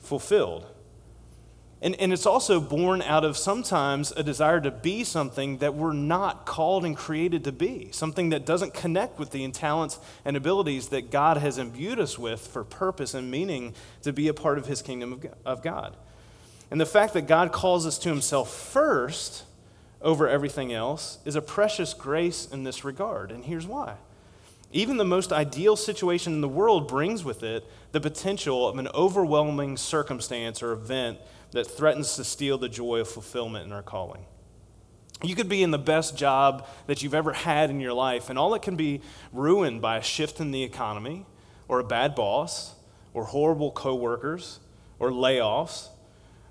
fulfilled. 0.00 0.66
And, 1.82 1.94
and 1.96 2.10
it's 2.12 2.24
also 2.24 2.58
born 2.58 3.02
out 3.02 3.22
of 3.24 3.36
sometimes 3.36 4.10
a 4.12 4.22
desire 4.22 4.60
to 4.62 4.70
be 4.70 5.04
something 5.04 5.58
that 5.58 5.74
we're 5.74 5.92
not 5.92 6.46
called 6.46 6.86
and 6.86 6.96
created 6.96 7.44
to 7.44 7.52
be, 7.52 7.90
something 7.92 8.30
that 8.30 8.46
doesn't 8.46 8.72
connect 8.72 9.18
with 9.18 9.30
the 9.30 9.46
talents 9.50 9.98
and 10.24 10.36
abilities 10.36 10.88
that 10.88 11.10
God 11.10 11.36
has 11.36 11.58
imbued 11.58 12.00
us 12.00 12.18
with 12.18 12.40
for 12.40 12.64
purpose 12.64 13.12
and 13.12 13.30
meaning 13.30 13.74
to 14.02 14.12
be 14.12 14.28
a 14.28 14.34
part 14.34 14.56
of 14.56 14.66
His 14.66 14.80
kingdom 14.80 15.20
of 15.44 15.62
God. 15.62 15.96
And 16.70 16.80
the 16.80 16.86
fact 16.86 17.12
that 17.12 17.22
God 17.22 17.52
calls 17.52 17.86
us 17.86 17.98
to 17.98 18.08
Himself 18.08 18.52
first 18.52 19.44
over 20.00 20.28
everything 20.28 20.72
else 20.72 21.18
is 21.26 21.36
a 21.36 21.42
precious 21.42 21.92
grace 21.92 22.48
in 22.50 22.64
this 22.64 22.84
regard. 22.84 23.30
And 23.30 23.44
here's 23.44 23.66
why. 23.66 23.96
Even 24.72 24.96
the 24.96 25.04
most 25.04 25.32
ideal 25.32 25.76
situation 25.76 26.32
in 26.32 26.40
the 26.40 26.48
world 26.48 26.88
brings 26.88 27.22
with 27.22 27.42
it 27.42 27.64
the 27.92 28.00
potential 28.00 28.66
of 28.66 28.78
an 28.78 28.88
overwhelming 28.88 29.76
circumstance 29.76 30.62
or 30.62 30.72
event 30.72 31.18
that 31.56 31.66
threatens 31.66 32.16
to 32.16 32.24
steal 32.24 32.58
the 32.58 32.68
joy 32.68 33.00
of 33.00 33.08
fulfillment 33.08 33.64
in 33.64 33.72
our 33.72 33.82
calling. 33.82 34.26
You 35.22 35.34
could 35.34 35.48
be 35.48 35.62
in 35.62 35.70
the 35.70 35.78
best 35.78 36.14
job 36.14 36.66
that 36.86 37.02
you've 37.02 37.14
ever 37.14 37.32
had 37.32 37.70
in 37.70 37.80
your 37.80 37.94
life, 37.94 38.28
and 38.28 38.38
all 38.38 38.54
it 38.54 38.60
can 38.60 38.76
be 38.76 39.00
ruined 39.32 39.80
by 39.80 39.96
a 39.96 40.02
shift 40.02 40.38
in 40.38 40.50
the 40.50 40.62
economy, 40.62 41.24
or 41.66 41.80
a 41.80 41.84
bad 41.84 42.14
boss, 42.14 42.74
or 43.14 43.24
horrible 43.24 43.70
coworkers, 43.70 44.60
or 44.98 45.10
layoffs. 45.10 45.88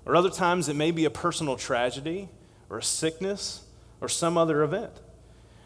Or 0.04 0.16
other 0.16 0.30
times 0.30 0.68
it 0.68 0.74
may 0.74 0.90
be 0.90 1.04
a 1.04 1.10
personal 1.10 1.56
tragedy, 1.56 2.28
or 2.68 2.78
a 2.78 2.82
sickness, 2.82 3.62
or 4.00 4.08
some 4.08 4.36
other 4.36 4.64
event. 4.64 4.92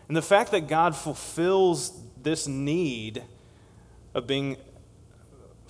And 0.09 0.17
the 0.17 0.23
fact 0.23 0.51
that 0.51 0.69
God 0.69 0.95
fulfills 0.95 1.99
this 2.23 2.47
need 2.47 3.23
of 4.13 4.27
being 4.27 4.59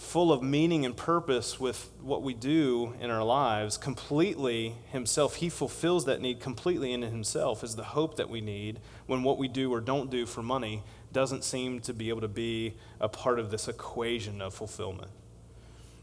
full 0.01 0.33
of 0.33 0.43
meaning 0.43 0.87
and 0.87 0.97
purpose 0.97 1.61
with 1.61 1.91
what 2.01 2.23
we 2.23 2.33
do 2.33 2.95
in 3.01 3.11
our 3.11 3.23
lives 3.23 3.77
completely 3.77 4.75
himself. 4.91 5.37
He 5.37 5.51
fulfills 5.51 6.07
that 6.07 6.23
need 6.23 6.41
completely 6.41 6.95
in 6.95 7.03
himself 7.03 7.63
is 7.63 7.77
the 7.77 7.85
hope 7.85 8.17
that 8.17 8.31
we 8.31 8.41
need 8.41 8.81
when 9.07 9.23
what 9.23 9.37
we 9.37 9.47
do 9.47 9.71
or 9.71 9.81
don't 9.81 10.11
do 10.11 10.25
for 10.25 10.43
money 10.43 10.83
doesn't 11.13 11.45
seem 11.45 11.81
to 11.81 11.93
be 11.93 12.09
able 12.09 12.23
to 12.23 12.29
be 12.29 12.77
a 12.99 13.11
part 13.11 13.39
of 13.39 13.51
this 13.51 13.69
equation 13.69 14.41
of 14.41 14.55
fulfillment. 14.55 15.11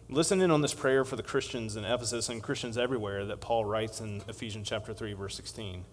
Listen 0.10 0.42
in 0.42 0.52
on 0.52 0.62
this 0.62 0.76
prayer 0.76 1.04
for 1.04 1.16
the 1.16 1.24
christians 1.24 1.76
in 1.76 1.84
ephesus 1.84 2.30
and 2.30 2.42
christians 2.42 2.78
everywhere 2.78 3.26
that 3.26 3.42
paul 3.42 3.66
writes 3.66 4.00
in 4.00 4.22
ephesians 4.30 4.70
chapter 4.70 4.94
3 4.94 5.12
verse 5.12 5.36
16 5.36 5.84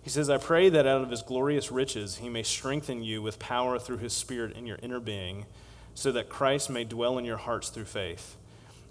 he 0.00 0.08
says 0.08 0.30
i 0.30 0.38
pray 0.38 0.68
that 0.68 0.86
out 0.86 1.02
of 1.02 1.10
his 1.10 1.20
glorious 1.22 1.72
riches 1.72 2.18
he 2.18 2.28
may 2.28 2.44
strengthen 2.44 3.02
you 3.02 3.20
with 3.20 3.40
power 3.40 3.76
through 3.76 3.96
his 3.96 4.12
spirit 4.12 4.56
in 4.56 4.66
your 4.66 4.78
inner 4.84 5.00
being 5.00 5.46
so 5.96 6.12
that 6.12 6.28
Christ 6.28 6.68
may 6.68 6.84
dwell 6.84 7.16
in 7.16 7.24
your 7.24 7.38
hearts 7.38 7.70
through 7.70 7.86
faith. 7.86 8.36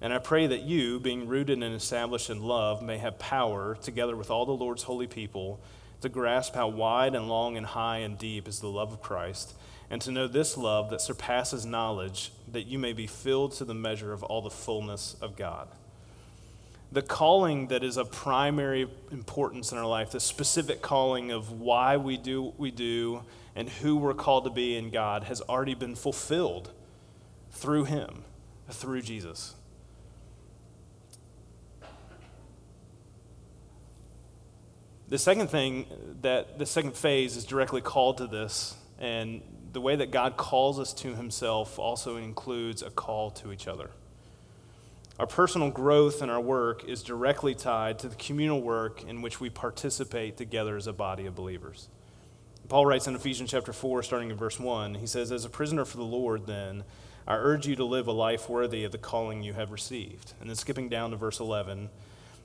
And 0.02 0.12
I 0.12 0.18
pray 0.18 0.48
that 0.48 0.64
you, 0.64 1.00
being 1.00 1.28
rooted 1.28 1.62
and 1.62 1.76
established 1.76 2.32
in 2.32 2.42
love, 2.42 2.82
may 2.82 2.98
have 2.98 3.20
power, 3.20 3.78
together 3.80 4.16
with 4.16 4.32
all 4.32 4.48
the 4.48 4.52
Lord's 4.52 4.84
holy 4.84 5.06
people, 5.06 5.60
to 6.02 6.10
grasp 6.10 6.56
how 6.56 6.68
wide 6.68 7.14
and 7.14 7.30
long 7.30 7.58
and 7.58 7.66
high 7.68 8.00
and 8.00 8.18
deep 8.18 8.48
is 8.48 8.60
the 8.60 8.68
love 8.68 8.92
of 8.92 9.04
Christ, 9.04 9.54
and 9.92 10.02
to 10.02 10.12
know 10.12 10.28
this 10.28 10.58
love 10.58 10.90
that 10.90 11.00
surpasses 11.00 11.64
knowledge, 11.64 12.32
that 12.52 12.66
you 12.66 12.80
may 12.80 12.92
be 12.92 13.06
filled 13.06 13.52
to 13.54 13.66
the 13.66 13.76
measure 13.76 14.12
of 14.12 14.24
all 14.24 14.42
the 14.42 14.50
fullness 14.50 15.16
of 15.22 15.38
God. 15.38 15.68
The 16.92 17.04
calling 17.04 17.68
that 17.68 17.84
is 17.84 17.98
of 17.98 18.12
primary 18.12 18.90
importance 19.12 19.72
in 19.72 19.78
our 19.78 19.86
life, 19.86 20.10
the 20.10 20.20
specific 20.20 20.82
calling 20.82 21.30
of 21.30 21.52
why 21.52 21.98
we 21.98 22.18
do 22.18 22.42
what 22.42 22.60
we 22.60 22.72
do 22.72 23.22
and 23.56 23.70
who 23.70 23.96
we're 23.96 24.16
called 24.16 24.46
to 24.46 24.50
be 24.50 24.76
in 24.76 24.90
God, 24.90 25.26
has 25.26 25.40
already 25.42 25.76
been 25.76 25.94
fulfilled 25.94 26.72
through 27.56 27.86
him, 27.86 28.24
through 28.70 29.02
Jesus. 29.02 29.56
The 35.08 35.18
second 35.18 35.50
thing 35.50 35.86
that 36.22 36.60
the 36.60 36.66
second 36.66 36.96
phase 36.96 37.38
is 37.38 37.46
directly 37.46 37.82
called 37.82 38.18
to 38.18 38.28
this, 38.28 38.76
and 39.00 39.42
the 39.72 39.80
way 39.80 39.96
that 39.96 40.12
God 40.12 40.36
calls 40.36 40.80
us 40.80 40.94
to 40.96 41.16
himself 41.16 41.80
also 41.80 42.18
includes 42.18 42.82
a 42.82 42.90
call 42.90 43.32
to 43.32 43.52
each 43.52 43.68
other. 43.68 43.90
Our 45.18 45.28
personal 45.28 45.70
growth 45.70 46.22
and 46.22 46.30
our 46.30 46.42
work 46.42 46.84
is 46.84 47.04
directly 47.04 47.56
tied 47.56 48.00
to 48.00 48.10
the 48.10 48.16
communal 48.16 48.62
work 48.62 49.04
in 49.04 49.22
which 49.22 49.40
we 49.40 49.50
participate 49.50 50.36
together 50.36 50.76
as 50.76 50.88
a 50.88 50.94
body 50.94 51.26
of 51.26 51.36
believers. 51.36 51.88
Paul 52.68 52.86
writes 52.86 53.08
in 53.08 53.16
Ephesians 53.16 53.52
chapter 53.52 53.72
4, 53.72 54.04
starting 54.04 54.32
in 54.32 54.38
verse 54.38 54.60
1, 54.60 54.96
he 54.96 55.08
says, 55.08 55.32
As 55.32 55.46
a 55.46 55.50
prisoner 55.50 55.86
for 55.86 55.98
the 55.98 56.04
Lord, 56.04 56.48
then, 56.48 56.84
I 57.28 57.36
urge 57.36 57.66
you 57.68 57.76
to 57.78 57.84
live 57.84 58.08
a 58.08 58.12
life 58.12 58.50
worthy 58.50 58.84
of 58.84 58.92
the 58.92 58.98
calling 58.98 59.42
you 59.42 59.54
have 59.54 59.72
received. 59.72 60.34
And 60.40 60.50
then 60.50 60.56
skipping 60.56 60.90
down 60.90 61.12
to 61.12 61.18
verse 61.18 61.40
11, 61.40 61.90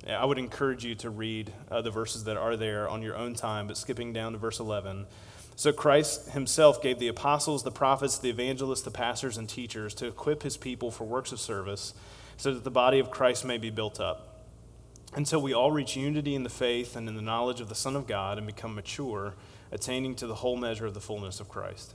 I 0.09 0.25
would 0.25 0.39
encourage 0.39 0.85
you 0.85 0.95
to 0.97 1.11
read 1.11 1.53
uh, 1.71 1.83
the 1.83 1.91
verses 1.91 2.25
that 2.25 2.39
are 2.39 2.57
there 2.57 2.89
on 2.89 3.03
your 3.03 3.17
own 3.17 3.35
time, 3.35 3.67
but 3.67 3.77
skipping 3.77 4.13
down 4.13 4.33
to 4.33 4.39
verse 4.39 4.59
11. 4.59 5.07
So 5.57 5.73
Christ 5.73 6.31
himself 6.31 6.83
gave 6.83 6.99
the 6.99 7.09
apostles, 7.09 7.63
the 7.63 7.71
prophets, 7.71 8.19
the 8.19 8.31
evangelists, 8.31 8.81
the 8.81 8.91
pastors, 8.91 9.37
and 9.37 9.47
teachers 9.47 9.93
to 9.95 10.07
equip 10.07 10.43
his 10.43 10.57
people 10.57 10.91
for 10.91 11.05
works 11.05 11.33
of 11.33 11.41
service 11.41 11.93
so 12.39 12.55
that 12.55 12.65
the 12.65 12.71
body 12.71 12.99
of 12.99 13.11
Christ 13.11 13.45
may 13.45 13.59
be 13.59 13.69
built 13.69 14.01
up 14.01 14.47
until 15.15 15.43
we 15.43 15.53
all 15.53 15.71
reach 15.71 15.97
unity 15.97 16.35
in 16.35 16.45
the 16.45 16.49
faith 16.49 16.97
and 16.97 17.09
in 17.09 17.17
the 17.17 17.23
knowledge 17.23 17.61
of 17.61 17.69
the 17.69 17.75
Son 17.75 17.97
of 17.97 18.07
God 18.07 18.39
and 18.39 18.47
become 18.47 18.75
mature, 18.75 19.35
attaining 19.71 20.15
to 20.15 20.27
the 20.27 20.37
whole 20.37 20.57
measure 20.57 20.87
of 20.87 20.95
the 20.95 21.01
fullness 21.01 21.41
of 21.41 21.49
Christ. 21.49 21.95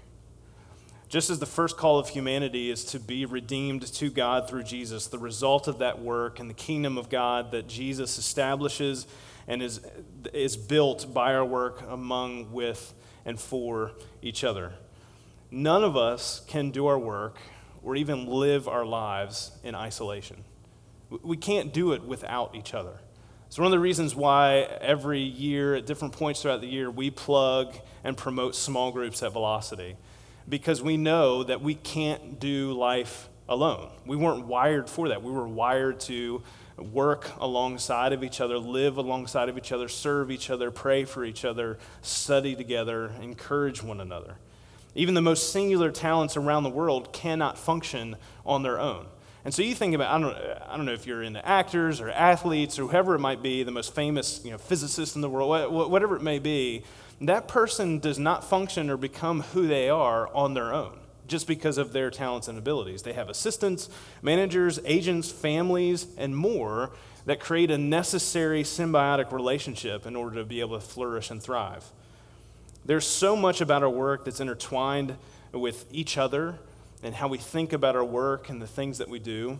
Just 1.11 1.29
as 1.29 1.39
the 1.39 1.45
first 1.45 1.75
call 1.75 1.99
of 1.99 2.07
humanity 2.07 2.71
is 2.71 2.85
to 2.85 2.97
be 2.97 3.25
redeemed 3.25 3.81
to 3.95 4.09
God 4.09 4.47
through 4.47 4.63
Jesus, 4.63 5.07
the 5.07 5.19
result 5.19 5.67
of 5.67 5.79
that 5.79 5.99
work 5.99 6.39
and 6.39 6.49
the 6.49 6.53
kingdom 6.53 6.97
of 6.97 7.09
God 7.09 7.51
that 7.51 7.67
Jesus 7.67 8.17
establishes 8.17 9.07
and 9.45 9.61
is, 9.61 9.81
is 10.31 10.55
built 10.55 11.13
by 11.13 11.35
our 11.35 11.43
work 11.43 11.83
among, 11.89 12.53
with, 12.53 12.93
and 13.25 13.37
for 13.37 13.91
each 14.21 14.45
other. 14.45 14.71
None 15.51 15.83
of 15.83 15.97
us 15.97 16.43
can 16.47 16.71
do 16.71 16.87
our 16.87 16.97
work 16.97 17.39
or 17.83 17.97
even 17.97 18.25
live 18.27 18.69
our 18.69 18.85
lives 18.85 19.51
in 19.65 19.75
isolation. 19.75 20.45
We 21.09 21.35
can't 21.35 21.73
do 21.73 21.91
it 21.91 22.03
without 22.03 22.55
each 22.55 22.73
other. 22.73 23.01
It's 23.47 23.57
one 23.59 23.65
of 23.65 23.71
the 23.71 23.79
reasons 23.79 24.15
why 24.15 24.59
every 24.79 25.19
year, 25.19 25.75
at 25.75 25.85
different 25.85 26.13
points 26.13 26.41
throughout 26.41 26.61
the 26.61 26.67
year, 26.67 26.89
we 26.89 27.11
plug 27.11 27.75
and 28.01 28.15
promote 28.15 28.55
small 28.55 28.93
groups 28.93 29.21
at 29.21 29.33
Velocity 29.33 29.97
because 30.51 30.81
we 30.81 30.97
know 30.97 31.43
that 31.43 31.61
we 31.61 31.73
can't 31.73 32.37
do 32.39 32.73
life 32.73 33.29
alone. 33.47 33.89
We 34.05 34.17
weren't 34.17 34.45
wired 34.45 34.89
for 34.89 35.07
that. 35.07 35.23
We 35.23 35.31
were 35.31 35.47
wired 35.47 36.01
to 36.01 36.43
work 36.77 37.31
alongside 37.39 38.11
of 38.11 38.21
each 38.21 38.41
other, 38.41 38.57
live 38.57 38.97
alongside 38.97 39.47
of 39.47 39.57
each 39.57 39.71
other, 39.71 39.87
serve 39.87 40.29
each 40.29 40.49
other, 40.49 40.69
pray 40.69 41.05
for 41.05 41.23
each 41.23 41.45
other, 41.45 41.79
study 42.01 42.53
together, 42.53 43.13
encourage 43.21 43.81
one 43.81 44.01
another. 44.01 44.35
Even 44.93 45.13
the 45.13 45.21
most 45.21 45.53
singular 45.53 45.89
talents 45.89 46.35
around 46.35 46.63
the 46.63 46.69
world 46.69 47.13
cannot 47.13 47.57
function 47.57 48.17
on 48.45 48.61
their 48.61 48.77
own. 48.77 49.05
And 49.45 49.53
so 49.53 49.61
you 49.61 49.73
think 49.73 49.95
about, 49.95 50.13
I 50.13 50.19
don't, 50.19 50.35
I 50.69 50.75
don't 50.75 50.85
know 50.85 50.91
if 50.91 51.07
you're 51.07 51.23
into 51.23 51.45
actors 51.47 52.01
or 52.01 52.09
athletes 52.09 52.77
or 52.77 52.87
whoever 52.87 53.15
it 53.15 53.19
might 53.19 53.41
be, 53.41 53.63
the 53.63 53.71
most 53.71 53.95
famous 53.95 54.41
you 54.43 54.51
know, 54.51 54.57
physicist 54.57 55.15
in 55.15 55.21
the 55.21 55.29
world, 55.29 55.71
whatever 55.71 56.17
it 56.17 56.21
may 56.21 56.39
be, 56.39 56.83
that 57.21 57.47
person 57.47 57.99
does 57.99 58.19
not 58.19 58.43
function 58.43 58.89
or 58.89 58.97
become 58.97 59.41
who 59.41 59.67
they 59.67 59.89
are 59.89 60.27
on 60.33 60.53
their 60.53 60.73
own 60.73 60.97
just 61.27 61.47
because 61.47 61.77
of 61.77 61.93
their 61.93 62.11
talents 62.11 62.49
and 62.49 62.57
abilities. 62.57 63.03
They 63.03 63.13
have 63.13 63.29
assistants, 63.29 63.89
managers, 64.21 64.79
agents, 64.83 65.31
families, 65.31 66.07
and 66.17 66.35
more 66.35 66.91
that 67.25 67.39
create 67.39 67.71
a 67.71 67.77
necessary 67.77 68.63
symbiotic 68.63 69.31
relationship 69.31 70.05
in 70.05 70.15
order 70.15 70.37
to 70.37 70.43
be 70.43 70.59
able 70.59 70.77
to 70.77 70.85
flourish 70.85 71.31
and 71.31 71.41
thrive. 71.41 71.85
There's 72.83 73.05
so 73.05 73.35
much 73.35 73.61
about 73.61 73.83
our 73.83 73.89
work 73.89 74.25
that's 74.25 74.41
intertwined 74.41 75.15
with 75.53 75.85
each 75.91 76.17
other 76.17 76.57
and 77.03 77.15
how 77.15 77.27
we 77.27 77.37
think 77.37 77.71
about 77.71 77.95
our 77.95 78.03
work 78.03 78.49
and 78.49 78.61
the 78.61 78.67
things 78.67 78.97
that 78.97 79.07
we 79.07 79.19
do. 79.19 79.59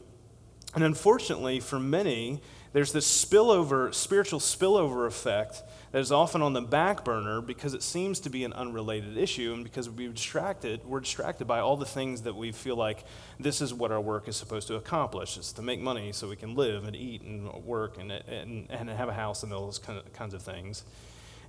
And 0.74 0.84
unfortunately, 0.84 1.60
for 1.60 1.80
many, 1.80 2.41
there's 2.73 2.93
this 2.93 3.25
spillover, 3.25 3.93
spiritual 3.93 4.39
spillover 4.39 5.05
effect 5.05 5.61
that 5.91 5.99
is 5.99 6.11
often 6.11 6.41
on 6.41 6.53
the 6.53 6.61
back 6.61 7.03
burner 7.03 7.41
because 7.41 7.73
it 7.73 7.83
seems 7.83 8.21
to 8.21 8.29
be 8.29 8.45
an 8.45 8.53
unrelated 8.53 9.17
issue 9.17 9.53
and 9.53 9.63
because 9.63 9.89
we're 9.89 10.13
distracted, 10.13 10.85
we're 10.85 11.01
distracted 11.01 11.45
by 11.45 11.59
all 11.59 11.75
the 11.75 11.85
things 11.85 12.21
that 12.21 12.35
we 12.35 12.53
feel 12.53 12.77
like 12.77 13.03
this 13.39 13.59
is 13.59 13.73
what 13.73 13.91
our 13.91 13.99
work 13.99 14.29
is 14.29 14.37
supposed 14.37 14.69
to 14.69 14.75
accomplish. 14.75 15.35
It's 15.37 15.51
to 15.53 15.61
make 15.61 15.81
money 15.81 16.13
so 16.13 16.29
we 16.29 16.37
can 16.37 16.55
live 16.55 16.85
and 16.85 16.95
eat 16.95 17.23
and 17.23 17.51
work 17.65 17.97
and, 17.97 18.09
and, 18.09 18.67
and 18.69 18.89
have 18.89 19.09
a 19.09 19.13
house 19.13 19.43
and 19.43 19.51
all 19.51 19.65
those 19.65 19.79
kinds 20.13 20.33
of 20.33 20.41
things. 20.41 20.85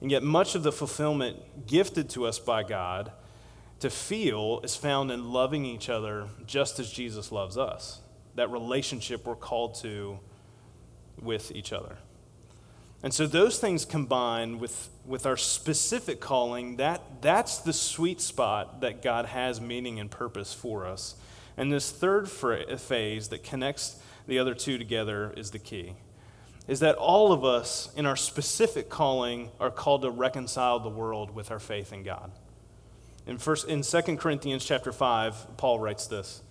And 0.00 0.10
yet, 0.10 0.24
much 0.24 0.56
of 0.56 0.64
the 0.64 0.72
fulfillment 0.72 1.68
gifted 1.68 2.10
to 2.10 2.26
us 2.26 2.40
by 2.40 2.64
God 2.64 3.12
to 3.78 3.88
feel 3.88 4.60
is 4.64 4.74
found 4.74 5.12
in 5.12 5.32
loving 5.32 5.64
each 5.64 5.88
other 5.88 6.26
just 6.44 6.80
as 6.80 6.90
Jesus 6.90 7.30
loves 7.30 7.56
us. 7.56 8.00
That 8.34 8.50
relationship 8.50 9.24
we're 9.24 9.36
called 9.36 9.76
to 9.82 10.18
with 11.22 11.52
each 11.52 11.72
other. 11.72 11.98
And 13.02 13.12
so 13.12 13.26
those 13.26 13.58
things 13.58 13.84
combined 13.84 14.60
with, 14.60 14.88
with 15.04 15.26
our 15.26 15.36
specific 15.36 16.20
calling, 16.20 16.76
that, 16.76 17.20
that's 17.20 17.58
the 17.58 17.72
sweet 17.72 18.20
spot 18.20 18.80
that 18.80 19.02
God 19.02 19.26
has 19.26 19.60
meaning 19.60 19.98
and 19.98 20.10
purpose 20.10 20.54
for 20.54 20.86
us. 20.86 21.16
And 21.56 21.72
this 21.72 21.90
third 21.90 22.30
phase 22.30 23.28
that 23.28 23.42
connects 23.42 24.00
the 24.26 24.38
other 24.38 24.54
two 24.54 24.78
together 24.78 25.34
is 25.36 25.50
the 25.50 25.58
key. 25.58 25.94
Is 26.68 26.78
that 26.80 26.94
all 26.94 27.32
of 27.32 27.44
us 27.44 27.92
in 27.96 28.06
our 28.06 28.14
specific 28.14 28.88
calling 28.88 29.50
are 29.58 29.70
called 29.70 30.02
to 30.02 30.10
reconcile 30.10 30.78
the 30.78 30.88
world 30.88 31.34
with 31.34 31.50
our 31.50 31.58
faith 31.58 31.92
in 31.92 32.04
God. 32.04 32.30
In, 33.26 33.38
first, 33.38 33.68
in 33.68 33.82
2 33.82 34.16
Corinthians 34.16 34.64
chapter 34.64 34.92
5, 34.92 35.56
Paul 35.56 35.80
writes 35.80 36.06
this. 36.06 36.42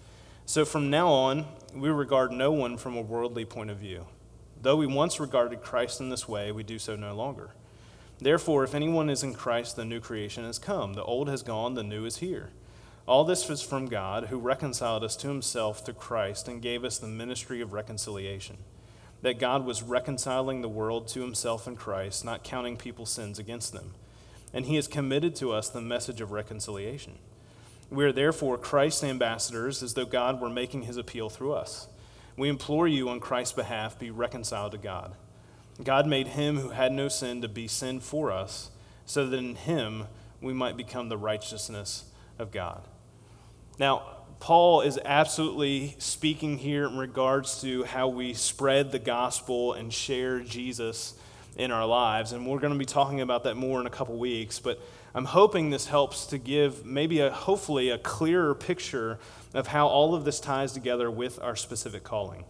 So 0.46 0.66
from 0.66 0.90
now 0.90 1.08
on, 1.08 1.46
we 1.74 1.90
regard 1.90 2.34
no 2.34 2.52
one 2.52 2.78
from 2.78 2.98
a 2.98 3.02
worldly 3.02 3.46
point 3.46 3.70
of 3.70 3.78
view. 3.78 4.06
Though 4.62 4.76
we 4.76 4.86
once 4.88 5.20
regarded 5.20 5.62
Christ 5.62 6.00
in 6.00 6.10
this 6.10 6.28
way, 6.28 6.52
we 6.52 6.64
do 6.64 6.78
so 6.78 6.96
no 6.96 7.16
longer. 7.16 7.52
Therefore, 8.20 8.64
if 8.64 8.76
anyone 8.76 9.10
is 9.10 9.24
in 9.24 9.34
Christ, 9.34 9.76
the 9.76 9.86
new 9.86 10.00
creation 10.00 10.44
has 10.44 10.60
come. 10.60 10.94
The 10.94 11.04
old 11.04 11.28
has 11.28 11.42
gone, 11.42 11.74
the 11.74 11.84
new 11.84 12.06
is 12.06 12.18
here. 12.18 12.52
All 13.08 13.24
this 13.24 13.50
was 13.50 13.64
from 13.64 13.88
God, 13.88 14.28
who 14.28 14.38
reconciled 14.38 15.04
us 15.04 15.16
to 15.18 15.28
himself 15.28 15.84
through 15.84 15.96
Christ 15.96 16.48
and 16.48 16.62
gave 16.62 16.84
us 16.84 17.00
the 17.00 17.08
ministry 17.08 17.60
of 17.60 17.74
reconciliation. 17.74 18.58
That 19.24 19.40
God 19.40 19.66
was 19.66 19.82
reconciling 19.82 20.62
the 20.62 20.70
world 20.70 21.08
to 21.10 21.22
himself 21.22 21.68
in 21.68 21.76
Christ, 21.76 22.24
not 22.24 22.44
counting 22.44 22.78
people's 22.78 23.10
sins 23.10 23.40
against 23.40 23.74
them. 23.74 23.96
And 24.54 24.66
he 24.66 24.76
has 24.76 24.88
committed 24.88 25.36
to 25.38 25.52
us 25.52 25.70
the 25.70 25.82
message 25.82 26.22
of 26.22 26.32
reconciliation. 26.32 27.18
We 27.90 28.06
are 28.06 28.12
therefore 28.12 28.58
Christ's 28.60 29.04
ambassadors, 29.04 29.82
as 29.82 29.96
though 29.96 30.06
God 30.06 30.40
were 30.40 30.50
making 30.50 30.84
his 30.84 30.98
appeal 30.98 31.30
through 31.30 31.54
us. 31.54 31.88
We 32.38 32.50
implore 32.50 32.88
you 32.88 33.10
on 33.10 33.20
Christ's 33.20 33.54
behalf, 33.54 34.00
be 34.00 34.12
reconciled 34.12 34.72
to 34.72 34.78
God. 34.78 35.16
God 35.84 36.08
made 36.08 36.28
him 36.28 36.58
who 36.58 36.70
had 36.70 36.92
no 36.92 37.08
sin 37.08 37.42
to 37.42 37.48
be 37.48 37.68
sin 37.68 38.00
for 38.00 38.32
us, 38.32 38.70
so 39.06 39.28
that 39.28 39.38
in 39.38 39.56
him 39.56 40.06
we 40.40 40.54
might 40.54 40.78
become 40.78 41.10
the 41.10 41.18
righteousness 41.18 42.06
of 42.40 42.52
God. 42.52 42.88
Now, 43.80 44.04
Paul 44.40 44.82
is 44.82 45.00
absolutely 45.06 45.96
speaking 46.00 46.58
here 46.58 46.86
in 46.86 46.98
regards 46.98 47.62
to 47.62 47.84
how 47.84 48.08
we 48.08 48.34
spread 48.34 48.92
the 48.92 49.00
gospel 49.00 49.74
and 49.74 49.94
share 49.94 50.40
Jesus 50.40 51.14
in 51.56 51.72
our 51.72 51.86
lives. 51.86 52.32
And 52.32 52.48
we're 52.48 52.60
going 52.60 52.74
to 52.74 52.80
be 52.80 52.86
talking 52.86 53.22
about 53.22 53.44
that 53.44 53.56
more 53.56 53.80
in 53.80 53.86
a 53.86 53.92
couple 53.92 54.18
weeks. 54.18 54.58
But 54.58 54.82
I'm 55.14 55.26
hoping 55.26 55.70
this 55.70 55.88
helps 55.88 56.26
to 56.28 56.38
give 56.38 56.86
maybe 56.86 57.20
a 57.20 57.30
hopefully 57.30 57.90
a 57.90 58.00
clearer 58.00 58.56
picture 58.56 59.20
of 59.54 59.68
how 59.68 59.88
all 59.88 60.16
of 60.16 60.26
this 60.26 60.40
ties 60.40 60.72
together 60.72 61.10
with 61.12 61.40
our 61.42 61.56
specific 61.56 62.04
calling. 62.04 62.46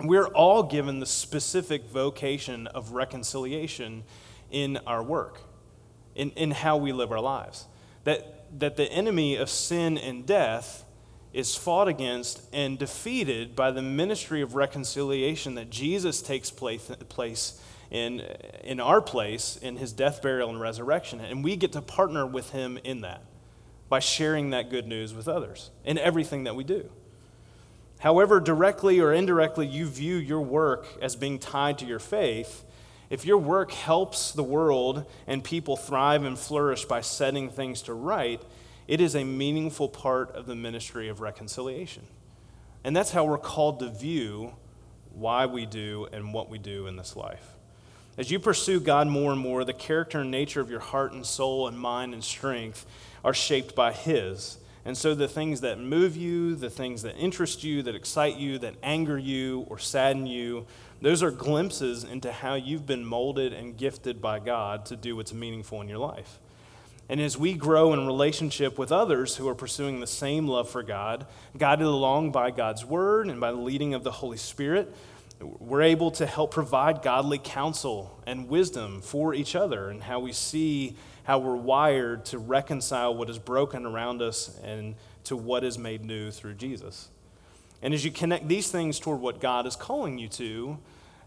We're 0.00 0.26
all 0.26 0.62
given 0.62 1.00
the 1.00 1.06
specific 1.06 1.86
vocation 1.86 2.66
of 2.68 2.92
reconciliation 2.92 4.04
in 4.50 4.78
our 4.86 5.02
work, 5.02 5.40
in, 6.14 6.30
in 6.30 6.50
how 6.50 6.76
we 6.76 6.92
live 6.92 7.12
our 7.12 7.20
lives. 7.20 7.66
That, 8.04 8.46
that 8.58 8.76
the 8.76 8.90
enemy 8.90 9.36
of 9.36 9.48
sin 9.48 9.98
and 9.98 10.26
death 10.26 10.84
is 11.32 11.56
fought 11.56 11.88
against 11.88 12.42
and 12.52 12.78
defeated 12.78 13.56
by 13.56 13.70
the 13.70 13.82
ministry 13.82 14.42
of 14.42 14.54
reconciliation 14.54 15.54
that 15.54 15.70
Jesus 15.70 16.20
takes 16.20 16.50
place, 16.50 16.90
place 17.08 17.60
in, 17.90 18.20
in 18.64 18.80
our 18.80 19.00
place 19.00 19.56
in 19.56 19.76
his 19.76 19.92
death, 19.92 20.20
burial, 20.22 20.50
and 20.50 20.60
resurrection. 20.60 21.20
And 21.20 21.42
we 21.42 21.56
get 21.56 21.72
to 21.72 21.82
partner 21.82 22.26
with 22.26 22.50
him 22.50 22.78
in 22.84 23.02
that 23.02 23.22
by 23.92 23.98
sharing 23.98 24.48
that 24.48 24.70
good 24.70 24.86
news 24.86 25.12
with 25.12 25.28
others 25.28 25.70
in 25.84 25.98
everything 25.98 26.44
that 26.44 26.56
we 26.56 26.64
do. 26.64 26.88
However, 27.98 28.40
directly 28.40 28.98
or 29.00 29.12
indirectly 29.12 29.66
you 29.66 29.84
view 29.84 30.16
your 30.16 30.40
work 30.40 30.86
as 31.02 31.14
being 31.14 31.38
tied 31.38 31.76
to 31.80 31.84
your 31.84 31.98
faith, 31.98 32.64
if 33.10 33.26
your 33.26 33.36
work 33.36 33.70
helps 33.70 34.32
the 34.32 34.42
world 34.42 35.04
and 35.26 35.44
people 35.44 35.76
thrive 35.76 36.24
and 36.24 36.38
flourish 36.38 36.86
by 36.86 37.02
setting 37.02 37.50
things 37.50 37.82
to 37.82 37.92
right, 37.92 38.40
it 38.88 39.02
is 39.02 39.14
a 39.14 39.24
meaningful 39.24 39.90
part 39.90 40.34
of 40.34 40.46
the 40.46 40.56
ministry 40.56 41.10
of 41.10 41.20
reconciliation. 41.20 42.04
And 42.84 42.96
that's 42.96 43.10
how 43.10 43.26
we're 43.26 43.36
called 43.36 43.80
to 43.80 43.90
view 43.90 44.54
why 45.12 45.44
we 45.44 45.66
do 45.66 46.08
and 46.14 46.32
what 46.32 46.48
we 46.48 46.56
do 46.56 46.86
in 46.86 46.96
this 46.96 47.14
life. 47.14 47.46
As 48.18 48.30
you 48.30 48.38
pursue 48.38 48.78
God 48.78 49.06
more 49.06 49.32
and 49.32 49.40
more, 49.40 49.64
the 49.64 49.72
character 49.72 50.20
and 50.20 50.30
nature 50.30 50.60
of 50.60 50.70
your 50.70 50.80
heart 50.80 51.12
and 51.12 51.24
soul 51.24 51.66
and 51.66 51.78
mind 51.78 52.12
and 52.12 52.22
strength 52.22 52.84
are 53.24 53.32
shaped 53.32 53.74
by 53.74 53.92
His. 53.92 54.58
And 54.84 54.98
so 54.98 55.14
the 55.14 55.28
things 55.28 55.60
that 55.62 55.78
move 55.78 56.16
you, 56.16 56.54
the 56.54 56.68
things 56.68 57.02
that 57.02 57.16
interest 57.16 57.64
you, 57.64 57.82
that 57.82 57.94
excite 57.94 58.36
you, 58.36 58.58
that 58.58 58.74
anger 58.82 59.16
you 59.16 59.64
or 59.70 59.78
sadden 59.78 60.26
you, 60.26 60.66
those 61.00 61.22
are 61.22 61.30
glimpses 61.30 62.04
into 62.04 62.32
how 62.32 62.54
you've 62.54 62.86
been 62.86 63.04
molded 63.04 63.52
and 63.52 63.76
gifted 63.76 64.20
by 64.20 64.40
God 64.40 64.84
to 64.86 64.96
do 64.96 65.16
what's 65.16 65.32
meaningful 65.32 65.80
in 65.80 65.88
your 65.88 65.98
life. 65.98 66.38
And 67.08 67.20
as 67.20 67.36
we 67.36 67.54
grow 67.54 67.92
in 67.92 68.06
relationship 68.06 68.78
with 68.78 68.92
others 68.92 69.36
who 69.36 69.48
are 69.48 69.54
pursuing 69.54 70.00
the 70.00 70.06
same 70.06 70.46
love 70.46 70.68
for 70.68 70.82
God, 70.82 71.26
guided 71.56 71.86
along 71.86 72.32
by 72.32 72.50
God's 72.50 72.84
word 72.84 73.28
and 73.28 73.40
by 73.40 73.52
the 73.52 73.58
leading 73.58 73.94
of 73.94 74.04
the 74.04 74.12
Holy 74.12 74.36
Spirit, 74.36 74.94
we're 75.42 75.82
able 75.82 76.10
to 76.12 76.26
help 76.26 76.52
provide 76.52 77.02
godly 77.02 77.38
counsel 77.38 78.22
and 78.26 78.48
wisdom 78.48 79.00
for 79.00 79.34
each 79.34 79.54
other 79.54 79.88
and 79.90 80.02
how 80.02 80.20
we 80.20 80.32
see 80.32 80.96
how 81.24 81.38
we're 81.38 81.56
wired 81.56 82.24
to 82.26 82.38
reconcile 82.38 83.14
what 83.14 83.30
is 83.30 83.38
broken 83.38 83.86
around 83.86 84.22
us 84.22 84.58
and 84.64 84.94
to 85.24 85.36
what 85.36 85.64
is 85.64 85.78
made 85.78 86.04
new 86.04 86.30
through 86.30 86.54
Jesus. 86.54 87.08
And 87.80 87.94
as 87.94 88.04
you 88.04 88.10
connect 88.10 88.48
these 88.48 88.70
things 88.70 88.98
toward 88.98 89.20
what 89.20 89.40
God 89.40 89.66
is 89.66 89.76
calling 89.76 90.18
you 90.18 90.28
to, 90.28 90.78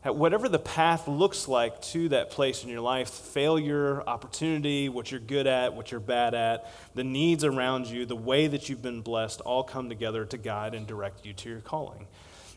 whatever 0.03 0.47
the 0.47 0.59
path 0.59 1.07
looks 1.07 1.47
like 1.47 1.81
to 1.81 2.09
that 2.09 2.29
place 2.29 2.63
in 2.63 2.69
your 2.69 2.81
life 2.81 3.09
failure, 3.09 4.01
opportunity, 4.07 4.87
what 4.87 5.11
you're 5.11 5.19
good 5.19 5.47
at, 5.47 5.73
what 5.73 5.91
you're 5.91 5.99
bad 5.99 6.33
at, 6.33 6.71
the 6.93 7.03
needs 7.03 7.43
around 7.43 7.87
you, 7.87 8.05
the 8.05 8.15
way 8.15 8.47
that 8.47 8.69
you've 8.69 8.81
been 8.81 9.01
blessed 9.01 9.41
all 9.41 9.63
come 9.63 9.89
together 9.89 10.25
to 10.25 10.37
guide 10.37 10.75
and 10.75 10.85
direct 10.85 11.25
you 11.25 11.33
to 11.33 11.49
your 11.49 11.59
calling. 11.59 12.07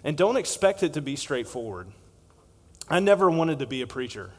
And 0.05 0.17
don't 0.17 0.37
expect 0.37 0.83
it 0.83 0.95
to 0.95 1.03
be 1.03 1.17
straightforward. 1.17 1.89
I 2.89 3.01
never 3.01 3.31
wanted 3.31 3.59
to 3.59 3.67
be 3.67 3.83
a 3.83 3.87
preacher. 3.87 4.31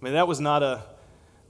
I 0.00 0.04
mean, 0.04 0.14
that 0.14 0.28
was 0.28 0.38
not 0.38 0.62
a, 0.62 0.84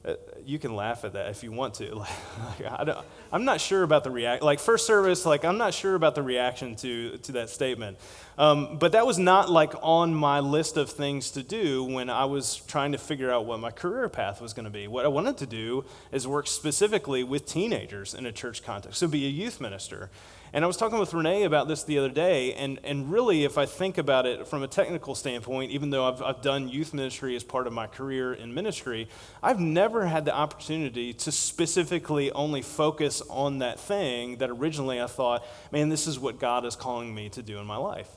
uh, 0.05 0.15
you 0.47 0.59
can 0.59 0.75
laugh 0.75 1.05
at 1.05 1.13
that 1.13 1.29
if 1.29 1.43
you 1.43 1.53
want 1.53 1.75
to. 1.75 1.95
like, 1.97 2.65
I 2.71 2.85
don't, 2.85 3.07
I'm 3.31 3.45
not 3.45 3.61
sure 3.61 3.83
about 3.83 4.05
the 4.05 4.11
react. 4.11 4.43
Like 4.43 4.61
first 4.61 4.87
service, 4.87 5.27
like 5.27 5.45
I'm 5.45 5.59
not 5.59 5.75
sure 5.75 5.95
about 5.95 6.15
the 6.15 6.23
reaction 6.23 6.77
to 6.77 7.19
to 7.19 7.33
that 7.33 7.51
statement. 7.51 7.99
Um, 8.39 8.79
but 8.79 8.93
that 8.93 9.07
was 9.07 9.19
not 9.19 9.51
like 9.51 9.75
on 9.83 10.15
my 10.15 10.41
list 10.41 10.77
of 10.77 10.89
things 10.89 11.33
to 11.33 11.43
do 11.43 11.85
when 11.85 12.09
I 12.09 12.25
was 12.25 12.57
trying 12.69 12.93
to 12.93 12.99
figure 12.99 13.31
out 13.31 13.45
what 13.45 13.61
my 13.61 13.71
career 13.71 14.09
path 14.09 14.41
was 14.41 14.55
going 14.55 14.65
to 14.65 14.71
be. 14.71 14.87
What 14.89 15.05
I 15.05 15.09
wanted 15.09 15.37
to 15.39 15.47
do 15.47 15.85
is 16.13 16.27
work 16.27 16.47
specifically 16.47 17.25
with 17.25 17.45
teenagers 17.45 18.15
in 18.15 18.25
a 18.25 18.33
church 18.33 18.63
context, 18.63 19.01
so 19.01 19.09
be 19.09 19.27
a 19.27 19.31
youth 19.31 19.61
minister. 19.61 20.11
And 20.53 20.65
I 20.65 20.67
was 20.67 20.79
talking 20.79 20.99
with 20.99 21.13
Renee 21.13 21.43
about 21.43 21.69
this 21.69 21.85
the 21.85 21.99
other 21.99 22.09
day, 22.09 22.55
and, 22.55 22.81
and 22.83 23.13
really, 23.13 23.45
if 23.45 23.59
I 23.59 23.67
think 23.67 23.99
about 23.99 24.25
it 24.25 24.47
from 24.47 24.63
a 24.63 24.67
technical 24.67 25.15
standpoint, 25.15 25.73
even 25.73 25.91
though 25.91 26.09
I've, 26.09 26.23
I've 26.23 26.41
done 26.41 26.69
youth 26.71 26.95
ministry 26.95 27.37
as 27.37 27.45
part 27.45 27.67
of 27.67 27.75
my 27.75 27.87
career 27.87 28.33
in 28.33 28.55
ministry, 28.55 29.09
I've 29.43 29.61
never 29.61 30.07
had 30.07 30.25
the 30.25 30.35
opportunity 30.35 31.13
to 31.13 31.33
specifically 31.33 32.33
only 32.33 32.63
focus 32.63 33.21
on 33.29 33.59
that 33.59 33.79
thing 33.79 34.37
that 34.39 34.49
originally 34.49 35.03
I 35.03 35.07
thought, 35.07 35.45
man, 35.71 35.91
this 35.91 36.07
is 36.07 36.19
what 36.19 36.39
God 36.39 36.65
is 36.65 36.77
calling 36.77 37.15
me 37.15 37.29
to 37.31 37.43
do 37.43 37.59
in 37.59 37.67
my 37.67 37.77
life. 37.77 38.09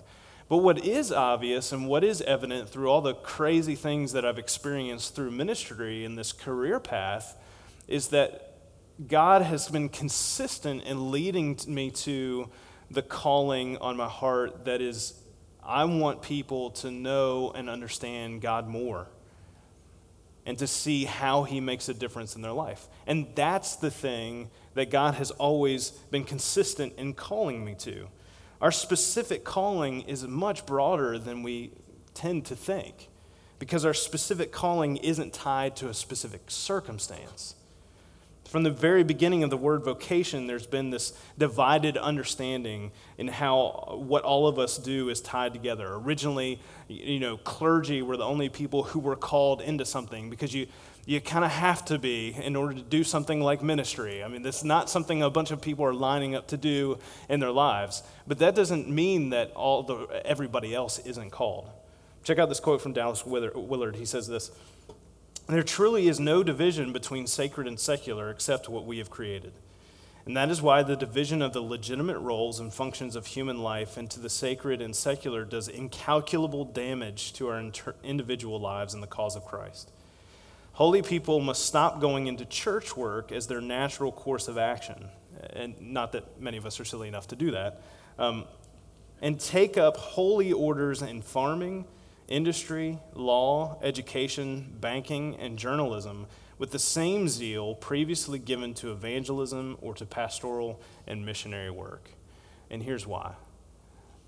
But 0.47 0.57
what 0.57 0.85
is 0.85 1.11
obvious 1.11 1.71
and 1.71 1.87
what 1.87 2.03
is 2.03 2.21
evident 2.21 2.69
through 2.69 2.89
all 2.89 3.01
the 3.01 3.13
crazy 3.13 3.75
things 3.75 4.11
that 4.13 4.25
I've 4.25 4.37
experienced 4.39 5.15
through 5.15 5.31
ministry 5.31 6.03
in 6.03 6.15
this 6.15 6.31
career 6.33 6.79
path 6.79 7.37
is 7.87 8.09
that 8.09 8.50
God 9.07 9.41
has 9.41 9.67
been 9.67 9.89
consistent 9.89 10.83
in 10.83 11.11
leading 11.11 11.57
me 11.67 11.91
to 11.91 12.49
the 12.89 13.01
calling 13.01 13.77
on 13.77 13.97
my 13.97 14.07
heart 14.07 14.65
that 14.65 14.81
is, 14.81 15.13
I 15.63 15.85
want 15.85 16.21
people 16.21 16.71
to 16.71 16.91
know 16.91 17.51
and 17.55 17.69
understand 17.69 18.41
God 18.41 18.67
more 18.67 19.07
and 20.45 20.57
to 20.57 20.67
see 20.67 21.05
how 21.05 21.43
He 21.43 21.59
makes 21.59 21.87
a 21.89 21.93
difference 21.93 22.35
in 22.35 22.41
their 22.41 22.51
life. 22.51 22.87
And 23.07 23.27
that's 23.35 23.75
the 23.75 23.91
thing 23.91 24.49
that 24.73 24.89
God 24.89 25.15
has 25.15 25.31
always 25.31 25.91
been 25.91 26.23
consistent 26.23 26.93
in 26.97 27.13
calling 27.13 27.63
me 27.63 27.75
to. 27.79 28.07
Our 28.59 28.71
specific 28.71 29.43
calling 29.43 30.01
is 30.01 30.27
much 30.27 30.65
broader 30.65 31.17
than 31.17 31.43
we 31.43 31.71
tend 32.13 32.45
to 32.45 32.55
think 32.55 33.09
because 33.57 33.85
our 33.85 33.93
specific 33.93 34.51
calling 34.51 34.97
isn't 34.97 35.33
tied 35.33 35.75
to 35.77 35.89
a 35.89 35.93
specific 35.93 36.41
circumstance. 36.47 37.55
From 38.51 38.63
the 38.63 38.69
very 38.69 39.03
beginning 39.05 39.45
of 39.45 39.49
the 39.49 39.55
word 39.55 39.85
vocation, 39.85 40.45
there's 40.45 40.67
been 40.67 40.89
this 40.89 41.13
divided 41.37 41.95
understanding 41.95 42.91
in 43.17 43.29
how 43.29 43.95
what 44.05 44.25
all 44.25 44.45
of 44.45 44.59
us 44.59 44.77
do 44.77 45.07
is 45.07 45.21
tied 45.21 45.53
together. 45.53 45.87
Originally, 45.93 46.59
you 46.89 47.21
know, 47.21 47.37
clergy 47.37 48.01
were 48.01 48.17
the 48.17 48.25
only 48.25 48.49
people 48.49 48.83
who 48.83 48.99
were 48.99 49.15
called 49.15 49.61
into 49.61 49.85
something 49.85 50.29
because 50.29 50.53
you 50.53 50.67
you 51.05 51.21
kind 51.21 51.45
of 51.45 51.51
have 51.51 51.85
to 51.85 51.97
be 51.97 52.35
in 52.43 52.57
order 52.57 52.73
to 52.73 52.81
do 52.81 53.05
something 53.05 53.39
like 53.39 53.63
ministry. 53.63 54.21
I 54.21 54.27
mean, 54.27 54.41
this 54.41 54.57
is 54.57 54.63
not 54.65 54.89
something 54.89 55.23
a 55.23 55.29
bunch 55.29 55.51
of 55.51 55.61
people 55.61 55.85
are 55.85 55.93
lining 55.93 56.35
up 56.35 56.47
to 56.49 56.57
do 56.57 56.99
in 57.29 57.39
their 57.39 57.51
lives, 57.51 58.03
but 58.27 58.39
that 58.39 58.53
doesn't 58.53 58.89
mean 58.89 59.29
that 59.29 59.53
all 59.53 59.81
the 59.83 60.21
everybody 60.25 60.75
else 60.75 60.99
isn't 60.99 61.29
called. 61.29 61.69
Check 62.25 62.37
out 62.37 62.49
this 62.49 62.59
quote 62.59 62.81
from 62.81 62.91
Dallas 62.91 63.25
Willard. 63.25 63.95
He 63.95 64.03
says 64.03 64.27
this. 64.27 64.51
There 65.47 65.63
truly 65.63 66.07
is 66.07 66.19
no 66.19 66.43
division 66.43 66.93
between 66.93 67.27
sacred 67.27 67.67
and 67.67 67.79
secular 67.79 68.29
except 68.29 68.69
what 68.69 68.85
we 68.85 68.99
have 68.99 69.09
created. 69.09 69.53
And 70.25 70.37
that 70.37 70.49
is 70.49 70.61
why 70.61 70.83
the 70.83 70.95
division 70.95 71.41
of 71.41 71.51
the 71.53 71.61
legitimate 71.61 72.19
roles 72.19 72.59
and 72.59 72.71
functions 72.73 73.15
of 73.15 73.25
human 73.25 73.61
life 73.61 73.97
into 73.97 74.19
the 74.19 74.29
sacred 74.29 74.81
and 74.81 74.95
secular 74.95 75.43
does 75.43 75.67
incalculable 75.67 76.63
damage 76.63 77.33
to 77.33 77.47
our 77.47 77.59
inter- 77.59 77.95
individual 78.03 78.59
lives 78.59 78.93
and 78.93 79.01
the 79.01 79.07
cause 79.07 79.35
of 79.35 79.45
Christ. 79.45 79.91
Holy 80.73 81.01
people 81.01 81.39
must 81.39 81.65
stop 81.65 81.99
going 81.99 82.27
into 82.27 82.45
church 82.45 82.95
work 82.95 83.31
as 83.31 83.47
their 83.47 83.61
natural 83.61 84.11
course 84.11 84.47
of 84.47 84.57
action. 84.57 85.09
And 85.53 85.79
not 85.81 86.11
that 86.11 86.39
many 86.39 86.57
of 86.57 86.65
us 86.65 86.79
are 86.79 86.85
silly 86.85 87.07
enough 87.07 87.27
to 87.29 87.35
do 87.35 87.51
that. 87.51 87.81
Um, 88.19 88.45
and 89.21 89.39
take 89.39 89.77
up 89.77 89.97
holy 89.97 90.53
orders 90.53 91.01
in 91.01 91.21
farming 91.21 91.85
industry, 92.31 92.97
law, 93.13 93.77
education, 93.83 94.77
banking, 94.79 95.35
and 95.35 95.59
journalism 95.59 96.25
with 96.57 96.71
the 96.71 96.79
same 96.79 97.27
zeal 97.27 97.75
previously 97.75 98.39
given 98.39 98.73
to 98.75 98.91
evangelism 98.91 99.77
or 99.81 99.93
to 99.95 100.05
pastoral 100.05 100.79
and 101.07 101.25
missionary 101.25 101.71
work. 101.71 102.11
And 102.69 102.81
here's 102.81 103.05
why. 103.05 103.33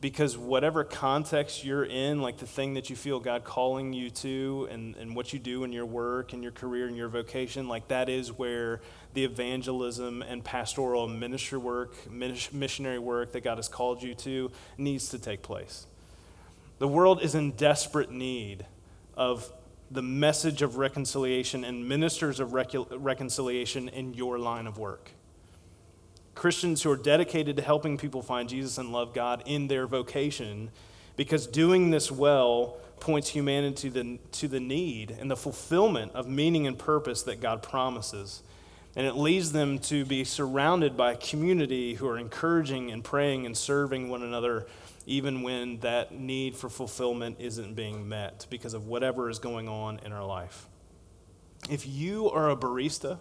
Because 0.01 0.37
whatever 0.37 0.83
context 0.83 1.63
you're 1.63 1.85
in, 1.85 2.21
like 2.21 2.37
the 2.37 2.45
thing 2.45 2.73
that 2.73 2.89
you 2.89 2.95
feel 2.97 3.21
God 3.21 3.45
calling 3.45 3.93
you 3.93 4.09
to, 4.09 4.67
and, 4.69 4.97
and 4.97 5.15
what 5.15 5.31
you 5.31 5.39
do 5.39 5.63
in 5.63 5.71
your 5.71 5.85
work 5.85 6.33
and 6.33 6.43
your 6.43 6.51
career 6.51 6.87
and 6.87 6.97
your 6.97 7.07
vocation, 7.07 7.69
like 7.69 7.87
that 7.87 8.09
is 8.09 8.29
where 8.29 8.81
the 9.13 9.23
evangelism 9.23 10.21
and 10.21 10.43
pastoral 10.43 11.07
ministry 11.07 11.57
work, 11.57 11.95
missionary 12.11 12.99
work 12.99 13.31
that 13.31 13.45
God 13.45 13.59
has 13.59 13.69
called 13.69 14.03
you 14.03 14.13
to 14.15 14.51
needs 14.77 15.07
to 15.09 15.19
take 15.19 15.41
place. 15.41 15.85
The 16.83 16.89
world 16.89 17.21
is 17.21 17.33
in 17.33 17.51
desperate 17.51 18.11
need 18.11 18.65
of 19.15 19.53
the 19.89 20.01
message 20.01 20.61
of 20.61 20.75
reconciliation 20.75 21.63
and 21.63 21.87
ministers 21.87 22.41
of 22.41 22.51
reconciliation 22.51 23.87
in 23.87 24.13
your 24.13 24.37
line 24.37 24.67
of 24.67 24.77
work. 24.77 25.11
Christians 26.35 26.83
who 26.83 26.91
are 26.91 26.97
dedicated 26.97 27.55
to 27.55 27.61
helping 27.61 27.97
people 27.97 28.21
find 28.21 28.49
Jesus 28.49 28.77
and 28.77 28.91
love 28.91 29.13
God 29.13 29.43
in 29.45 29.69
their 29.69 29.87
vocation, 29.87 30.71
because 31.15 31.47
doing 31.47 31.89
this 31.89 32.11
well 32.11 32.75
points 32.99 33.29
humanity 33.29 33.89
to 33.89 33.89
the, 33.89 34.19
to 34.33 34.49
the 34.49 34.59
need 34.59 35.09
and 35.09 35.31
the 35.31 35.37
fulfillment 35.37 36.11
of 36.11 36.27
meaning 36.27 36.67
and 36.67 36.77
purpose 36.77 37.23
that 37.23 37.39
God 37.39 37.63
promises. 37.63 38.43
And 38.95 39.07
it 39.07 39.15
leads 39.15 39.51
them 39.51 39.79
to 39.79 40.05
be 40.05 40.23
surrounded 40.23 40.95
by 40.95 41.13
a 41.13 41.17
community 41.17 41.95
who 41.95 42.07
are 42.07 42.17
encouraging 42.17 42.91
and 42.91 43.03
praying 43.03 43.45
and 43.45 43.57
serving 43.57 44.09
one 44.09 44.21
another 44.21 44.67
even 45.05 45.41
when 45.41 45.79
that 45.79 46.13
need 46.13 46.55
for 46.55 46.69
fulfillment 46.69 47.37
isn't 47.39 47.73
being 47.73 48.07
met 48.07 48.45
because 48.49 48.73
of 48.73 48.87
whatever 48.87 49.29
is 49.29 49.39
going 49.39 49.67
on 49.67 49.99
in 50.05 50.11
our 50.11 50.25
life. 50.25 50.67
If 51.69 51.87
you 51.87 52.29
are 52.29 52.49
a 52.49 52.55
barista, 52.55 53.19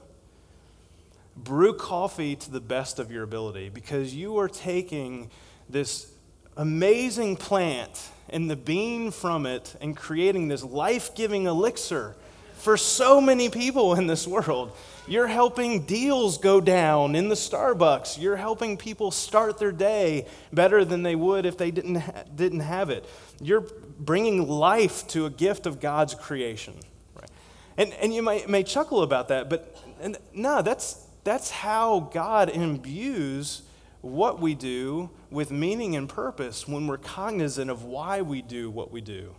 brew 1.37 1.75
coffee 1.75 2.37
to 2.37 2.51
the 2.51 2.61
best 2.61 2.99
of 2.99 3.11
your 3.11 3.23
ability 3.23 3.69
because 3.69 4.15
you 4.15 4.39
are 4.39 4.49
taking 4.49 5.31
this 5.69 6.13
amazing 6.57 7.37
plant 7.37 8.11
and 8.29 8.51
the 8.51 8.57
bean 8.57 9.11
from 9.11 9.47
it 9.47 9.75
and 9.81 9.97
creating 9.97 10.49
this 10.49 10.63
life 10.63 11.15
giving 11.15 11.47
elixir 11.47 12.17
for 12.63 12.77
so 12.77 13.21
many 13.21 13.49
people 13.49 13.95
in 13.95 14.07
this 14.07 14.27
world. 14.27 14.71
You're 15.09 15.27
helping 15.27 15.85
deals 15.85 16.39
go 16.39 16.61
down 16.61 17.17
in 17.17 17.29
the 17.29 17.35
Starbucks. 17.35 18.21
You're 18.23 18.37
helping 18.37 18.77
people 18.77 19.11
start 19.11 19.59
their 19.59 19.73
day 19.73 20.29
better 20.53 20.85
than 20.85 21.03
they 21.03 21.17
would 21.17 21.45
if 21.45 21.59
they 21.59 21.73
didn't, 21.73 21.97
ha- 21.97 22.23
didn't 22.33 22.61
have 22.61 22.89
it. 22.89 23.05
You're 23.41 23.67
bringing 23.99 24.49
life 24.49 25.09
to 25.09 25.27
a 25.27 25.31
gift 25.31 25.67
of 25.67 25.81
God's 25.81 26.15
creation. 26.15 26.75
Right? 27.17 27.29
And, 27.77 27.93
and 27.95 28.15
you 28.15 28.23
may, 28.23 28.47
may 28.47 28.63
chuckle 28.63 29.03
about 29.03 29.27
that, 29.29 29.51
but 29.51 29.77
and, 30.01 30.17
no, 30.33 30.63
that's, 30.63 31.05
that's 31.25 31.51
how 31.51 32.11
God 32.13 32.49
imbues 32.49 33.63
what 34.03 34.41
we 34.41 34.55
do 34.55 35.11
with 35.33 35.51
meaning 35.51 35.97
and 35.97 36.09
purpose 36.09 36.69
when 36.69 36.87
we're 36.87 36.99
cognizant 36.99 37.73
of 37.73 37.83
why 37.83 38.23
we 38.23 38.41
do 38.41 38.71
what 38.71 38.93
we 38.93 39.01
do. 39.01 39.35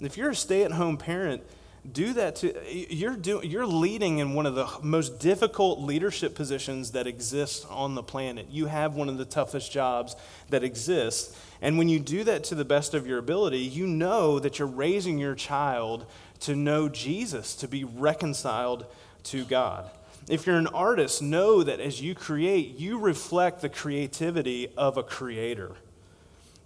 If 0.00 0.16
you're 0.16 0.30
a 0.30 0.36
stay 0.36 0.62
at 0.62 0.70
home 0.70 0.96
parent, 0.96 1.42
do 1.90 2.14
that 2.14 2.36
to 2.36 2.54
you're 2.72 3.16
doing 3.16 3.50
you're 3.50 3.66
leading 3.66 4.18
in 4.18 4.32
one 4.32 4.46
of 4.46 4.54
the 4.54 4.66
most 4.82 5.18
difficult 5.20 5.80
leadership 5.80 6.34
positions 6.34 6.92
that 6.92 7.06
exists 7.06 7.66
on 7.66 7.94
the 7.94 8.02
planet. 8.02 8.46
You 8.50 8.66
have 8.66 8.94
one 8.94 9.08
of 9.10 9.18
the 9.18 9.26
toughest 9.26 9.70
jobs 9.70 10.16
that 10.48 10.64
exists. 10.64 11.36
And 11.60 11.76
when 11.76 11.88
you 11.88 12.00
do 12.00 12.24
that 12.24 12.44
to 12.44 12.54
the 12.54 12.64
best 12.64 12.94
of 12.94 13.06
your 13.06 13.18
ability 13.18 13.58
you 13.58 13.86
know 13.86 14.38
that 14.38 14.58
you're 14.58 14.68
raising 14.68 15.18
your 15.18 15.34
child 15.34 16.06
to 16.40 16.56
know 16.56 16.88
jesus 16.88 17.54
to 17.56 17.68
be 17.68 17.84
reconciled 17.84 18.86
to 19.24 19.44
god. 19.44 19.90
If 20.26 20.46
you're 20.46 20.56
an 20.56 20.68
artist 20.68 21.20
know 21.20 21.62
that 21.62 21.80
as 21.80 22.00
you 22.00 22.14
create 22.14 22.78
you 22.78 22.98
reflect 22.98 23.60
the 23.60 23.68
creativity 23.68 24.72
of 24.76 24.96
a 24.96 25.02
creator 25.02 25.76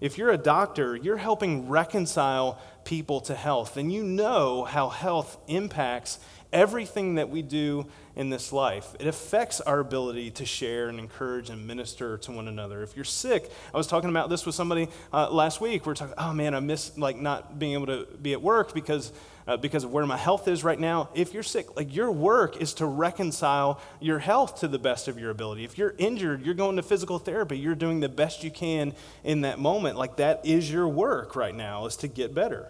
if 0.01 0.17
you're 0.17 0.31
a 0.31 0.39
doctor, 0.39 0.95
you're 0.97 1.17
helping 1.17 1.69
reconcile 1.69 2.61
people 2.85 3.21
to 3.23 3.35
health, 3.35 3.77
and 3.77 3.93
you 3.93 4.03
know 4.03 4.65
how 4.65 4.89
health 4.89 5.39
impacts 5.49 6.19
everything 6.53 7.17
that 7.17 7.29
we 7.29 7.43
do 7.43 7.87
in 8.17 8.31
this 8.31 8.53
life. 8.53 8.97
It 8.99 9.07
affects 9.07 9.61
our 9.61 9.81
ability 9.81 10.31
to 10.33 10.47
share 10.47 10.89
and 10.89 10.99
encourage 10.99 11.51
and 11.51 11.67
minister 11.67 12.17
to 12.19 12.33
one 12.33 12.49
another. 12.49 12.83
If 12.83 12.97
you're 12.97 13.05
sick, 13.05 13.51
I 13.73 13.77
was 13.77 13.87
talking 13.87 14.11
about 14.11 14.31
this 14.31 14.47
with 14.47 14.55
somebody 14.55 14.89
uh, 15.13 15.31
last 15.31 15.61
week. 15.61 15.85
We 15.85 15.93
are 15.93 15.95
talking, 15.95 16.15
oh 16.17 16.33
man, 16.33 16.55
I 16.55 16.61
miss 16.61 16.97
like 16.97 17.17
not 17.17 17.59
being 17.59 17.75
able 17.75 17.87
to 17.87 18.07
be 18.21 18.33
at 18.33 18.43
work 18.43 18.73
because 18.75 19.13
uh, 19.49 19.57
because 19.57 19.83
of 19.83 19.91
where 19.91 20.05
my 20.05 20.17
health 20.17 20.47
is 20.47 20.63
right 20.63 20.79
now. 20.79 21.09
If 21.15 21.33
you're 21.33 21.43
sick, 21.43 21.75
like 21.75 21.95
your 21.95 22.13
work 22.13 22.61
is 22.61 22.75
to 22.75 22.87
reconcile 22.87 23.81
your 23.99 24.19
health 24.19 24.61
to 24.61 24.69
the 24.69 24.79
best 24.79 25.09
of 25.09 25.19
your 25.19 25.31
ability. 25.31 25.65
If 25.65 25.79
you're 25.79 25.95
injured, 25.97 26.45
you're 26.45 26.55
going 26.55 26.77
to 26.77 26.83
physical 26.83 27.19
therapy. 27.19 27.59
You're 27.59 27.75
doing 27.75 28.01
the 28.01 28.11
best 28.11 28.45
you 28.45 28.51
can 28.51 28.95
in 29.25 29.41
that 29.41 29.59
moment. 29.59 29.97
Like 29.97 30.17
that 30.17 30.45
is 30.45 30.71
your 30.71 30.87
work 30.87 31.35
right 31.35 31.55
now, 31.55 31.87
is 31.87 31.97
to 31.97 32.09
get 32.09 32.35
better. 32.35 32.69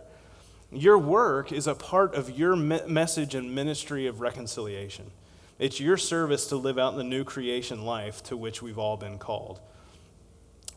Your 0.71 0.99
work 0.99 1.51
is 1.51 1.67
a 1.67 1.75
part 1.75 2.15
of 2.15 2.39
your 2.39 2.55
me- 2.55 2.87
message 2.87 3.35
and 3.35 3.55
ministry 3.55 4.07
of 4.07 4.21
reconciliation. 4.21 5.11
It's 5.59 5.81
your 5.81 5.97
service 5.97 6.47
to 6.47 6.57
live 6.57 6.79
out 6.79 6.97
the 6.97 7.03
new 7.03 7.25
creation 7.25 7.85
life 7.85 8.23
to 8.25 8.37
which 8.37 8.63
we've 8.63 8.79
all 8.79 8.97
been 8.97 9.19
called. 9.19 9.59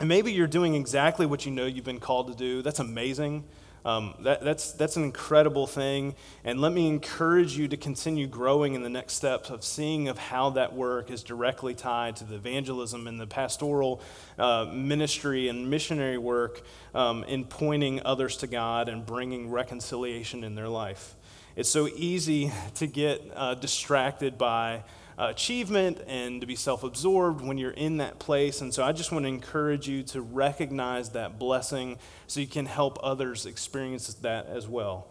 And 0.00 0.08
maybe 0.08 0.32
you're 0.32 0.48
doing 0.48 0.74
exactly 0.74 1.26
what 1.26 1.46
you 1.46 1.52
know 1.52 1.66
you've 1.66 1.84
been 1.84 2.00
called 2.00 2.26
to 2.26 2.34
do. 2.34 2.62
That's 2.62 2.80
amazing. 2.80 3.44
Um, 3.84 4.14
that, 4.20 4.44
that's, 4.44 4.72
that's 4.72 4.96
an 4.96 5.02
incredible 5.02 5.66
thing. 5.66 6.14
And 6.44 6.60
let 6.60 6.72
me 6.72 6.88
encourage 6.88 7.56
you 7.56 7.66
to 7.68 7.76
continue 7.76 8.26
growing 8.26 8.74
in 8.74 8.82
the 8.82 8.88
next 8.88 9.14
steps 9.14 9.50
of 9.50 9.64
seeing 9.64 10.08
of 10.08 10.18
how 10.18 10.50
that 10.50 10.74
work 10.74 11.10
is 11.10 11.22
directly 11.22 11.74
tied 11.74 12.16
to 12.16 12.24
the 12.24 12.36
evangelism 12.36 13.06
and 13.06 13.20
the 13.20 13.26
pastoral 13.26 14.00
uh, 14.38 14.66
ministry 14.72 15.48
and 15.48 15.68
missionary 15.68 16.18
work 16.18 16.62
um, 16.94 17.24
in 17.24 17.44
pointing 17.44 18.00
others 18.04 18.36
to 18.38 18.46
God 18.46 18.88
and 18.88 19.04
bringing 19.04 19.50
reconciliation 19.50 20.44
in 20.44 20.54
their 20.54 20.68
life. 20.68 21.14
It's 21.54 21.68
so 21.68 21.88
easy 21.88 22.50
to 22.76 22.86
get 22.86 23.20
uh, 23.34 23.54
distracted 23.54 24.38
by 24.38 24.84
achievement 25.18 26.00
and 26.06 26.40
to 26.40 26.46
be 26.46 26.56
self 26.56 26.82
absorbed 26.82 27.40
when 27.40 27.58
you're 27.58 27.70
in 27.70 27.98
that 27.98 28.18
place. 28.18 28.60
And 28.60 28.72
so 28.72 28.82
I 28.82 28.92
just 28.92 29.12
want 29.12 29.24
to 29.24 29.28
encourage 29.28 29.88
you 29.88 30.02
to 30.04 30.20
recognize 30.20 31.10
that 31.10 31.38
blessing 31.38 31.98
so 32.26 32.40
you 32.40 32.46
can 32.46 32.66
help 32.66 32.98
others 33.02 33.46
experience 33.46 34.12
that 34.14 34.46
as 34.46 34.66
well. 34.66 35.08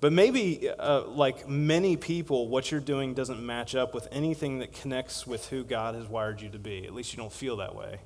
But 0.00 0.12
maybe, 0.12 0.68
uh, 0.68 1.02
like 1.06 1.48
many 1.48 1.96
people, 1.96 2.48
what 2.48 2.72
you're 2.72 2.80
doing 2.80 3.14
doesn't 3.14 3.44
match 3.44 3.76
up 3.76 3.94
with 3.94 4.08
anything 4.10 4.58
that 4.58 4.72
connects 4.72 5.28
with 5.28 5.48
who 5.50 5.62
God 5.62 5.94
has 5.94 6.08
wired 6.08 6.40
you 6.40 6.48
to 6.48 6.58
be. 6.58 6.84
At 6.84 6.92
least 6.92 7.12
you 7.12 7.18
don't 7.18 7.32
feel 7.32 7.58
that 7.58 7.76
way. 7.76 8.00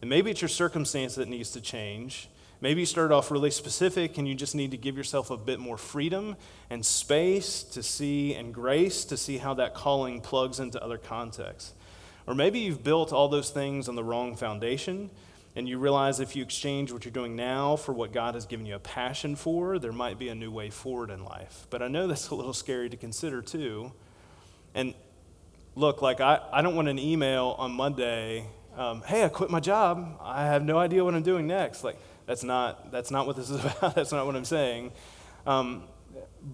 And 0.00 0.08
maybe 0.08 0.30
it's 0.30 0.40
your 0.40 0.48
circumstance 0.48 1.16
that 1.16 1.28
needs 1.28 1.50
to 1.50 1.60
change. 1.60 2.28
Maybe 2.62 2.82
you 2.82 2.86
started 2.86 3.12
off 3.12 3.32
really 3.32 3.50
specific 3.50 4.18
and 4.18 4.28
you 4.28 4.36
just 4.36 4.54
need 4.54 4.70
to 4.70 4.76
give 4.76 4.96
yourself 4.96 5.32
a 5.32 5.36
bit 5.36 5.58
more 5.58 5.76
freedom 5.76 6.36
and 6.70 6.86
space 6.86 7.64
to 7.64 7.82
see 7.82 8.34
and 8.34 8.54
grace 8.54 9.04
to 9.06 9.16
see 9.16 9.38
how 9.38 9.52
that 9.54 9.74
calling 9.74 10.20
plugs 10.20 10.60
into 10.60 10.80
other 10.80 10.96
contexts. 10.96 11.72
Or 12.24 12.36
maybe 12.36 12.60
you've 12.60 12.84
built 12.84 13.12
all 13.12 13.28
those 13.28 13.50
things 13.50 13.88
on 13.88 13.96
the 13.96 14.04
wrong 14.04 14.36
foundation 14.36 15.10
and 15.56 15.68
you 15.68 15.76
realize 15.76 16.20
if 16.20 16.36
you 16.36 16.44
exchange 16.44 16.92
what 16.92 17.04
you're 17.04 17.10
doing 17.10 17.34
now 17.34 17.74
for 17.74 17.92
what 17.92 18.12
God 18.12 18.34
has 18.34 18.46
given 18.46 18.64
you 18.64 18.76
a 18.76 18.78
passion 18.78 19.34
for, 19.34 19.80
there 19.80 19.90
might 19.90 20.16
be 20.16 20.28
a 20.28 20.34
new 20.34 20.52
way 20.52 20.70
forward 20.70 21.10
in 21.10 21.24
life. 21.24 21.66
But 21.68 21.82
I 21.82 21.88
know 21.88 22.06
that's 22.06 22.28
a 22.28 22.36
little 22.36 22.54
scary 22.54 22.88
to 22.90 22.96
consider 22.96 23.42
too. 23.42 23.90
And 24.72 24.94
look, 25.74 26.00
like 26.00 26.20
I, 26.20 26.38
I 26.52 26.62
don't 26.62 26.76
want 26.76 26.86
an 26.86 27.00
email 27.00 27.56
on 27.58 27.72
Monday, 27.72 28.46
um, 28.76 29.02
hey, 29.02 29.24
I 29.24 29.28
quit 29.28 29.50
my 29.50 29.58
job. 29.58 30.20
I 30.22 30.46
have 30.46 30.64
no 30.64 30.78
idea 30.78 31.04
what 31.04 31.16
I'm 31.16 31.24
doing 31.24 31.48
next. 31.48 31.82
Like, 31.82 31.98
that's 32.26 32.44
not, 32.44 32.90
that's 32.92 33.10
not 33.10 33.26
what 33.26 33.36
this 33.36 33.50
is 33.50 33.64
about. 33.64 33.94
that's 33.94 34.12
not 34.12 34.26
what 34.26 34.36
I'm 34.36 34.44
saying. 34.44 34.92
Um, 35.46 35.84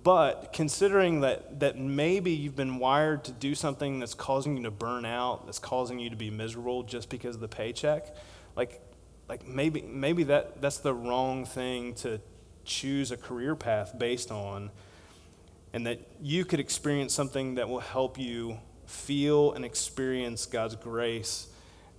but 0.02 0.52
considering 0.52 1.20
that, 1.22 1.60
that 1.60 1.78
maybe 1.78 2.30
you've 2.30 2.56
been 2.56 2.78
wired 2.78 3.24
to 3.24 3.32
do 3.32 3.54
something 3.54 3.98
that's 3.98 4.14
causing 4.14 4.56
you 4.56 4.62
to 4.64 4.70
burn 4.70 5.04
out, 5.04 5.46
that's 5.46 5.58
causing 5.58 5.98
you 5.98 6.10
to 6.10 6.16
be 6.16 6.30
miserable 6.30 6.82
just 6.82 7.08
because 7.08 7.36
of 7.36 7.40
the 7.40 7.48
paycheck, 7.48 8.14
like, 8.54 8.80
like 9.28 9.46
maybe, 9.46 9.82
maybe 9.82 10.24
that, 10.24 10.60
that's 10.60 10.78
the 10.78 10.94
wrong 10.94 11.44
thing 11.44 11.94
to 11.94 12.20
choose 12.64 13.10
a 13.10 13.16
career 13.16 13.56
path 13.56 13.98
based 13.98 14.30
on, 14.30 14.70
and 15.72 15.86
that 15.86 16.00
you 16.20 16.44
could 16.44 16.60
experience 16.60 17.14
something 17.14 17.56
that 17.56 17.68
will 17.68 17.80
help 17.80 18.18
you 18.18 18.58
feel 18.86 19.52
and 19.52 19.64
experience 19.64 20.46
God's 20.46 20.76
grace 20.76 21.48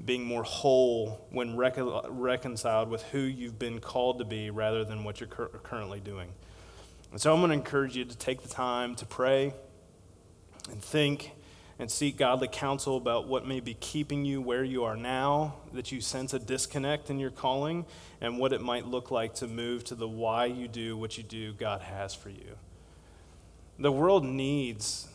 being 0.04 0.24
more 0.24 0.44
whole 0.44 1.28
when 1.30 1.58
recon- 1.58 2.02
reconciled 2.10 2.90
with 2.90 3.04
who 3.04 3.20
you've 3.20 3.60
been 3.60 3.80
called 3.80 4.20
to 4.20 4.26
be 4.26 4.50
rather 4.50 4.84
than 4.84 5.04
what 5.04 5.20
you're 5.20 5.28
cur- 5.30 5.50
currently 5.64 6.00
doing. 6.00 6.30
And 7.12 7.20
so 7.20 7.34
I'm 7.34 7.40
going 7.40 7.50
to 7.50 7.56
encourage 7.56 7.96
you 7.96 8.06
to 8.06 8.18
take 8.18 8.42
the 8.42 8.50
time 8.50 8.96
to 8.96 9.06
pray 9.06 9.54
and 10.70 10.82
think 10.82 11.32
and 11.80 11.90
seek 11.90 12.18
godly 12.18 12.50
counsel 12.50 12.98
about 12.98 13.28
what 13.28 13.48
may 13.48 13.62
be 13.62 13.74
keeping 13.74 14.26
you 14.26 14.42
where 14.42 14.66
you 14.66 14.84
are 14.84 14.98
now, 14.98 15.56
that 15.74 15.92
you 15.92 16.02
sense 16.02 16.34
a 16.34 16.40
disconnect 16.40 17.10
in 17.10 17.20
your 17.20 17.32
calling, 17.32 17.86
and 18.20 18.38
what 18.38 18.52
it 18.52 18.62
might 18.62 18.86
look 18.86 19.12
like 19.12 19.34
to 19.36 19.48
move 19.48 19.86
to 19.86 19.96
the 19.96 20.08
why 20.08 20.46
you 20.46 20.68
do 20.68 20.98
what 20.98 21.18
you 21.18 21.24
do 21.24 21.54
God 21.54 21.82
has 21.82 22.14
for 22.14 22.30
you. 22.30 22.58
The 23.80 23.92
world 23.92 24.26
needs 24.26 25.08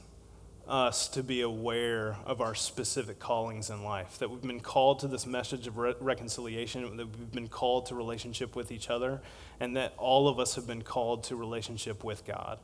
us 0.68 1.08
to 1.08 1.22
be 1.22 1.40
aware 1.40 2.16
of 2.24 2.40
our 2.40 2.54
specific 2.54 3.18
callings 3.18 3.70
in 3.70 3.84
life, 3.84 4.18
that 4.18 4.30
we've 4.30 4.42
been 4.42 4.60
called 4.60 5.00
to 5.00 5.08
this 5.08 5.26
message 5.26 5.66
of 5.66 5.76
re- 5.76 5.94
reconciliation, 6.00 6.96
that 6.96 7.06
we've 7.06 7.32
been 7.32 7.48
called 7.48 7.86
to 7.86 7.94
relationship 7.94 8.56
with 8.56 8.72
each 8.72 8.90
other, 8.90 9.20
and 9.60 9.76
that 9.76 9.94
all 9.98 10.28
of 10.28 10.38
us 10.38 10.54
have 10.54 10.66
been 10.66 10.82
called 10.82 11.24
to 11.24 11.36
relationship 11.36 12.02
with 12.02 12.24
God. 12.24 12.58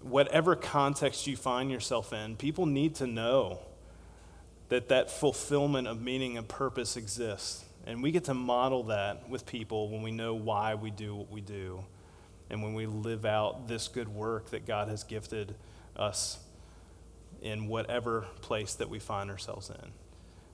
Whatever 0.00 0.56
context 0.56 1.26
you 1.26 1.36
find 1.36 1.70
yourself 1.70 2.12
in, 2.12 2.36
people 2.36 2.66
need 2.66 2.94
to 2.96 3.06
know 3.06 3.60
that 4.68 4.88
that 4.88 5.10
fulfillment 5.10 5.86
of 5.86 6.00
meaning 6.00 6.38
and 6.38 6.48
purpose 6.48 6.96
exists. 6.96 7.64
And 7.86 8.02
we 8.02 8.10
get 8.10 8.24
to 8.24 8.34
model 8.34 8.84
that 8.84 9.28
with 9.28 9.46
people 9.46 9.90
when 9.90 10.02
we 10.02 10.10
know 10.10 10.34
why 10.34 10.74
we 10.74 10.90
do 10.90 11.14
what 11.14 11.30
we 11.30 11.40
do 11.40 11.84
and 12.48 12.62
when 12.62 12.74
we 12.74 12.86
live 12.86 13.24
out 13.24 13.68
this 13.68 13.88
good 13.88 14.08
work 14.08 14.50
that 14.50 14.66
God 14.66 14.88
has 14.88 15.04
gifted 15.04 15.54
us 15.96 16.38
in 17.42 17.68
whatever 17.68 18.26
place 18.42 18.74
that 18.74 18.88
we 18.88 18.98
find 18.98 19.30
ourselves 19.30 19.70
in. 19.70 19.90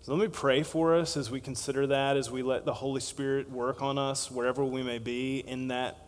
So 0.03 0.14
let 0.14 0.20
me 0.20 0.29
pray 0.29 0.62
for 0.62 0.94
us 0.94 1.16
as 1.16 1.31
we 1.31 1.40
consider 1.40 1.88
that, 1.88 2.16
as 2.16 2.31
we 2.31 2.42
let 2.42 2.64
the 2.64 2.75
Holy 2.75 3.01
Spirit 3.01 3.51
work 3.51 3.83
on 3.83 3.99
us 3.99 4.31
wherever 4.31 4.64
we 4.64 4.83
may 4.83 4.99
be 4.99 5.40
in 5.40 5.68
that, 5.68 5.99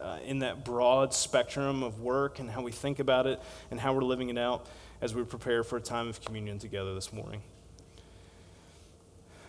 uh, 0.00 0.18
in 0.24 0.38
that 0.40 0.64
broad 0.64 1.12
spectrum 1.12 1.82
of 1.82 2.00
work 2.00 2.38
and 2.38 2.48
how 2.48 2.62
we 2.62 2.70
think 2.70 3.00
about 3.00 3.26
it 3.26 3.42
and 3.72 3.80
how 3.80 3.92
we're 3.92 4.04
living 4.04 4.28
it 4.28 4.38
out 4.38 4.68
as 5.00 5.14
we 5.14 5.24
prepare 5.24 5.64
for 5.64 5.76
a 5.76 5.80
time 5.80 6.08
of 6.08 6.20
communion 6.24 6.58
together 6.58 6.94
this 6.94 7.12
morning. 7.12 7.42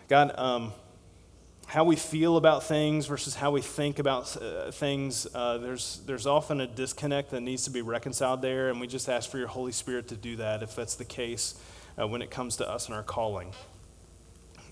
God, 0.07 0.33
um, 0.39 0.73
how 1.69 1.83
we 1.83 1.95
feel 1.95 2.35
about 2.35 2.63
things 2.63 3.05
versus 3.05 3.35
how 3.35 3.51
we 3.51 3.61
think 3.61 3.99
about 3.99 4.35
uh, 4.41 4.71
things, 4.71 5.27
uh, 5.35 5.59
there's, 5.59 6.01
there's 6.07 6.25
often 6.25 6.61
a 6.61 6.65
disconnect 6.65 7.29
that 7.29 7.41
needs 7.41 7.65
to 7.65 7.69
be 7.69 7.83
reconciled 7.83 8.41
there, 8.41 8.69
and 8.69 8.81
we 8.81 8.87
just 8.87 9.07
ask 9.07 9.29
for 9.29 9.37
your 9.37 9.47
Holy 9.47 9.71
Spirit 9.71 10.07
to 10.07 10.15
do 10.15 10.35
that 10.37 10.63
if 10.63 10.75
that's 10.75 10.95
the 10.95 11.05
case 11.05 11.61
uh, 12.01 12.07
when 12.07 12.23
it 12.23 12.31
comes 12.31 12.55
to 12.55 12.67
us 12.67 12.87
and 12.87 12.95
our 12.95 13.03
calling. 13.03 13.53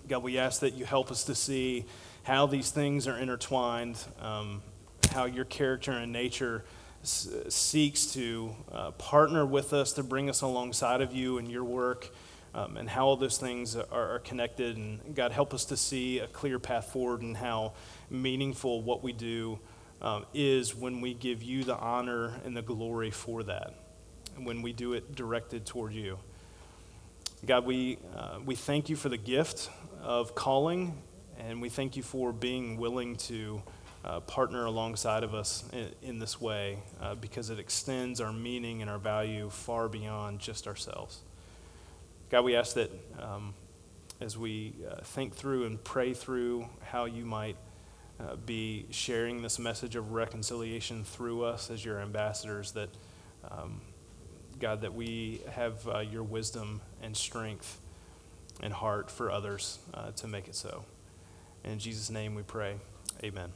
God, 0.07 0.23
we 0.23 0.39
ask 0.39 0.61
that 0.61 0.73
you 0.73 0.85
help 0.85 1.11
us 1.11 1.23
to 1.25 1.35
see 1.35 1.85
how 2.23 2.47
these 2.47 2.71
things 2.71 3.07
are 3.07 3.19
intertwined, 3.19 4.03
um, 4.19 4.63
how 5.11 5.25
your 5.25 5.45
character 5.45 5.91
and 5.91 6.11
nature 6.11 6.65
s- 7.03 7.29
seeks 7.49 8.07
to 8.13 8.55
uh, 8.71 8.89
partner 8.91 9.45
with 9.45 9.71
us 9.71 9.93
to 9.93 10.03
bring 10.03 10.31
us 10.31 10.41
alongside 10.41 11.01
of 11.01 11.13
you 11.13 11.37
and 11.37 11.51
your 11.51 11.63
work 11.63 12.09
um, 12.53 12.77
and 12.77 12.89
how 12.89 13.07
all 13.07 13.17
those 13.17 13.37
things 13.37 13.75
are, 13.75 13.85
are, 13.91 14.19
connected. 14.19 14.77
And 14.77 15.15
God, 15.15 15.31
help 15.31 15.53
us 15.53 15.65
to 15.65 15.77
see 15.77 16.19
a 16.19 16.27
clear 16.27 16.59
path 16.59 16.91
forward 16.91 17.21
and 17.21 17.37
how 17.37 17.73
meaningful 18.09 18.81
what 18.81 19.03
we 19.03 19.13
do 19.13 19.59
um, 20.01 20.25
is 20.33 20.75
when 20.75 21.01
we 21.01 21.13
give 21.13 21.43
you 21.43 21.63
the 21.63 21.75
honor 21.75 22.39
and 22.45 22.55
the 22.55 22.61
glory 22.61 23.11
for 23.11 23.43
that, 23.43 23.73
and 24.35 24.45
when 24.45 24.61
we 24.61 24.73
do 24.73 24.93
it 24.93 25.15
directed 25.15 25.65
toward 25.65 25.93
you. 25.93 26.19
God, 27.45 27.65
we, 27.65 27.99
uh, 28.15 28.39
we 28.43 28.55
thank 28.55 28.89
you 28.89 28.95
for 28.95 29.09
the 29.09 29.17
gift 29.17 29.69
of 30.01 30.35
calling, 30.35 31.01
and 31.37 31.61
we 31.61 31.69
thank 31.69 31.95
you 31.95 32.03
for 32.03 32.33
being 32.33 32.77
willing 32.77 33.15
to 33.15 33.61
uh, 34.03 34.19
partner 34.21 34.65
alongside 34.65 35.23
of 35.23 35.35
us 35.35 35.63
in, 35.73 35.91
in 36.01 36.19
this 36.19 36.39
way 36.39 36.79
uh, 37.01 37.13
because 37.15 37.49
it 37.49 37.59
extends 37.59 38.21
our 38.21 38.31
meaning 38.31 38.81
and 38.81 38.89
our 38.89 38.97
value 38.97 39.49
far 39.49 39.89
beyond 39.89 40.39
just 40.39 40.67
ourselves. 40.67 41.21
God, 42.29 42.43
we 42.43 42.55
ask 42.55 42.75
that 42.75 42.91
um, 43.19 43.53
as 44.19 44.37
we 44.37 44.73
uh, 44.89 45.01
think 45.01 45.33
through 45.33 45.65
and 45.65 45.81
pray 45.81 46.13
through 46.13 46.67
how 46.81 47.05
you 47.05 47.25
might 47.25 47.55
uh, 48.19 48.35
be 48.35 48.85
sharing 48.89 49.41
this 49.41 49.59
message 49.59 49.95
of 49.95 50.11
reconciliation 50.11 51.03
through 51.03 51.43
us 51.43 51.69
as 51.69 51.85
your 51.85 51.99
ambassadors, 51.99 52.71
that, 52.71 52.89
um, 53.49 53.81
God, 54.59 54.81
that 54.81 54.93
we 54.93 55.41
have 55.51 55.87
uh, 55.87 55.99
your 55.99 56.23
wisdom 56.23 56.81
and 57.01 57.15
strength 57.15 57.79
and 58.61 58.73
heart 58.73 59.09
for 59.09 59.31
others 59.31 59.79
uh, 59.93 60.11
to 60.11 60.27
make 60.27 60.47
it 60.47 60.55
so. 60.55 60.83
In 61.63 61.79
Jesus' 61.79 62.09
name 62.09 62.35
we 62.35 62.43
pray. 62.43 62.75
Amen. 63.23 63.51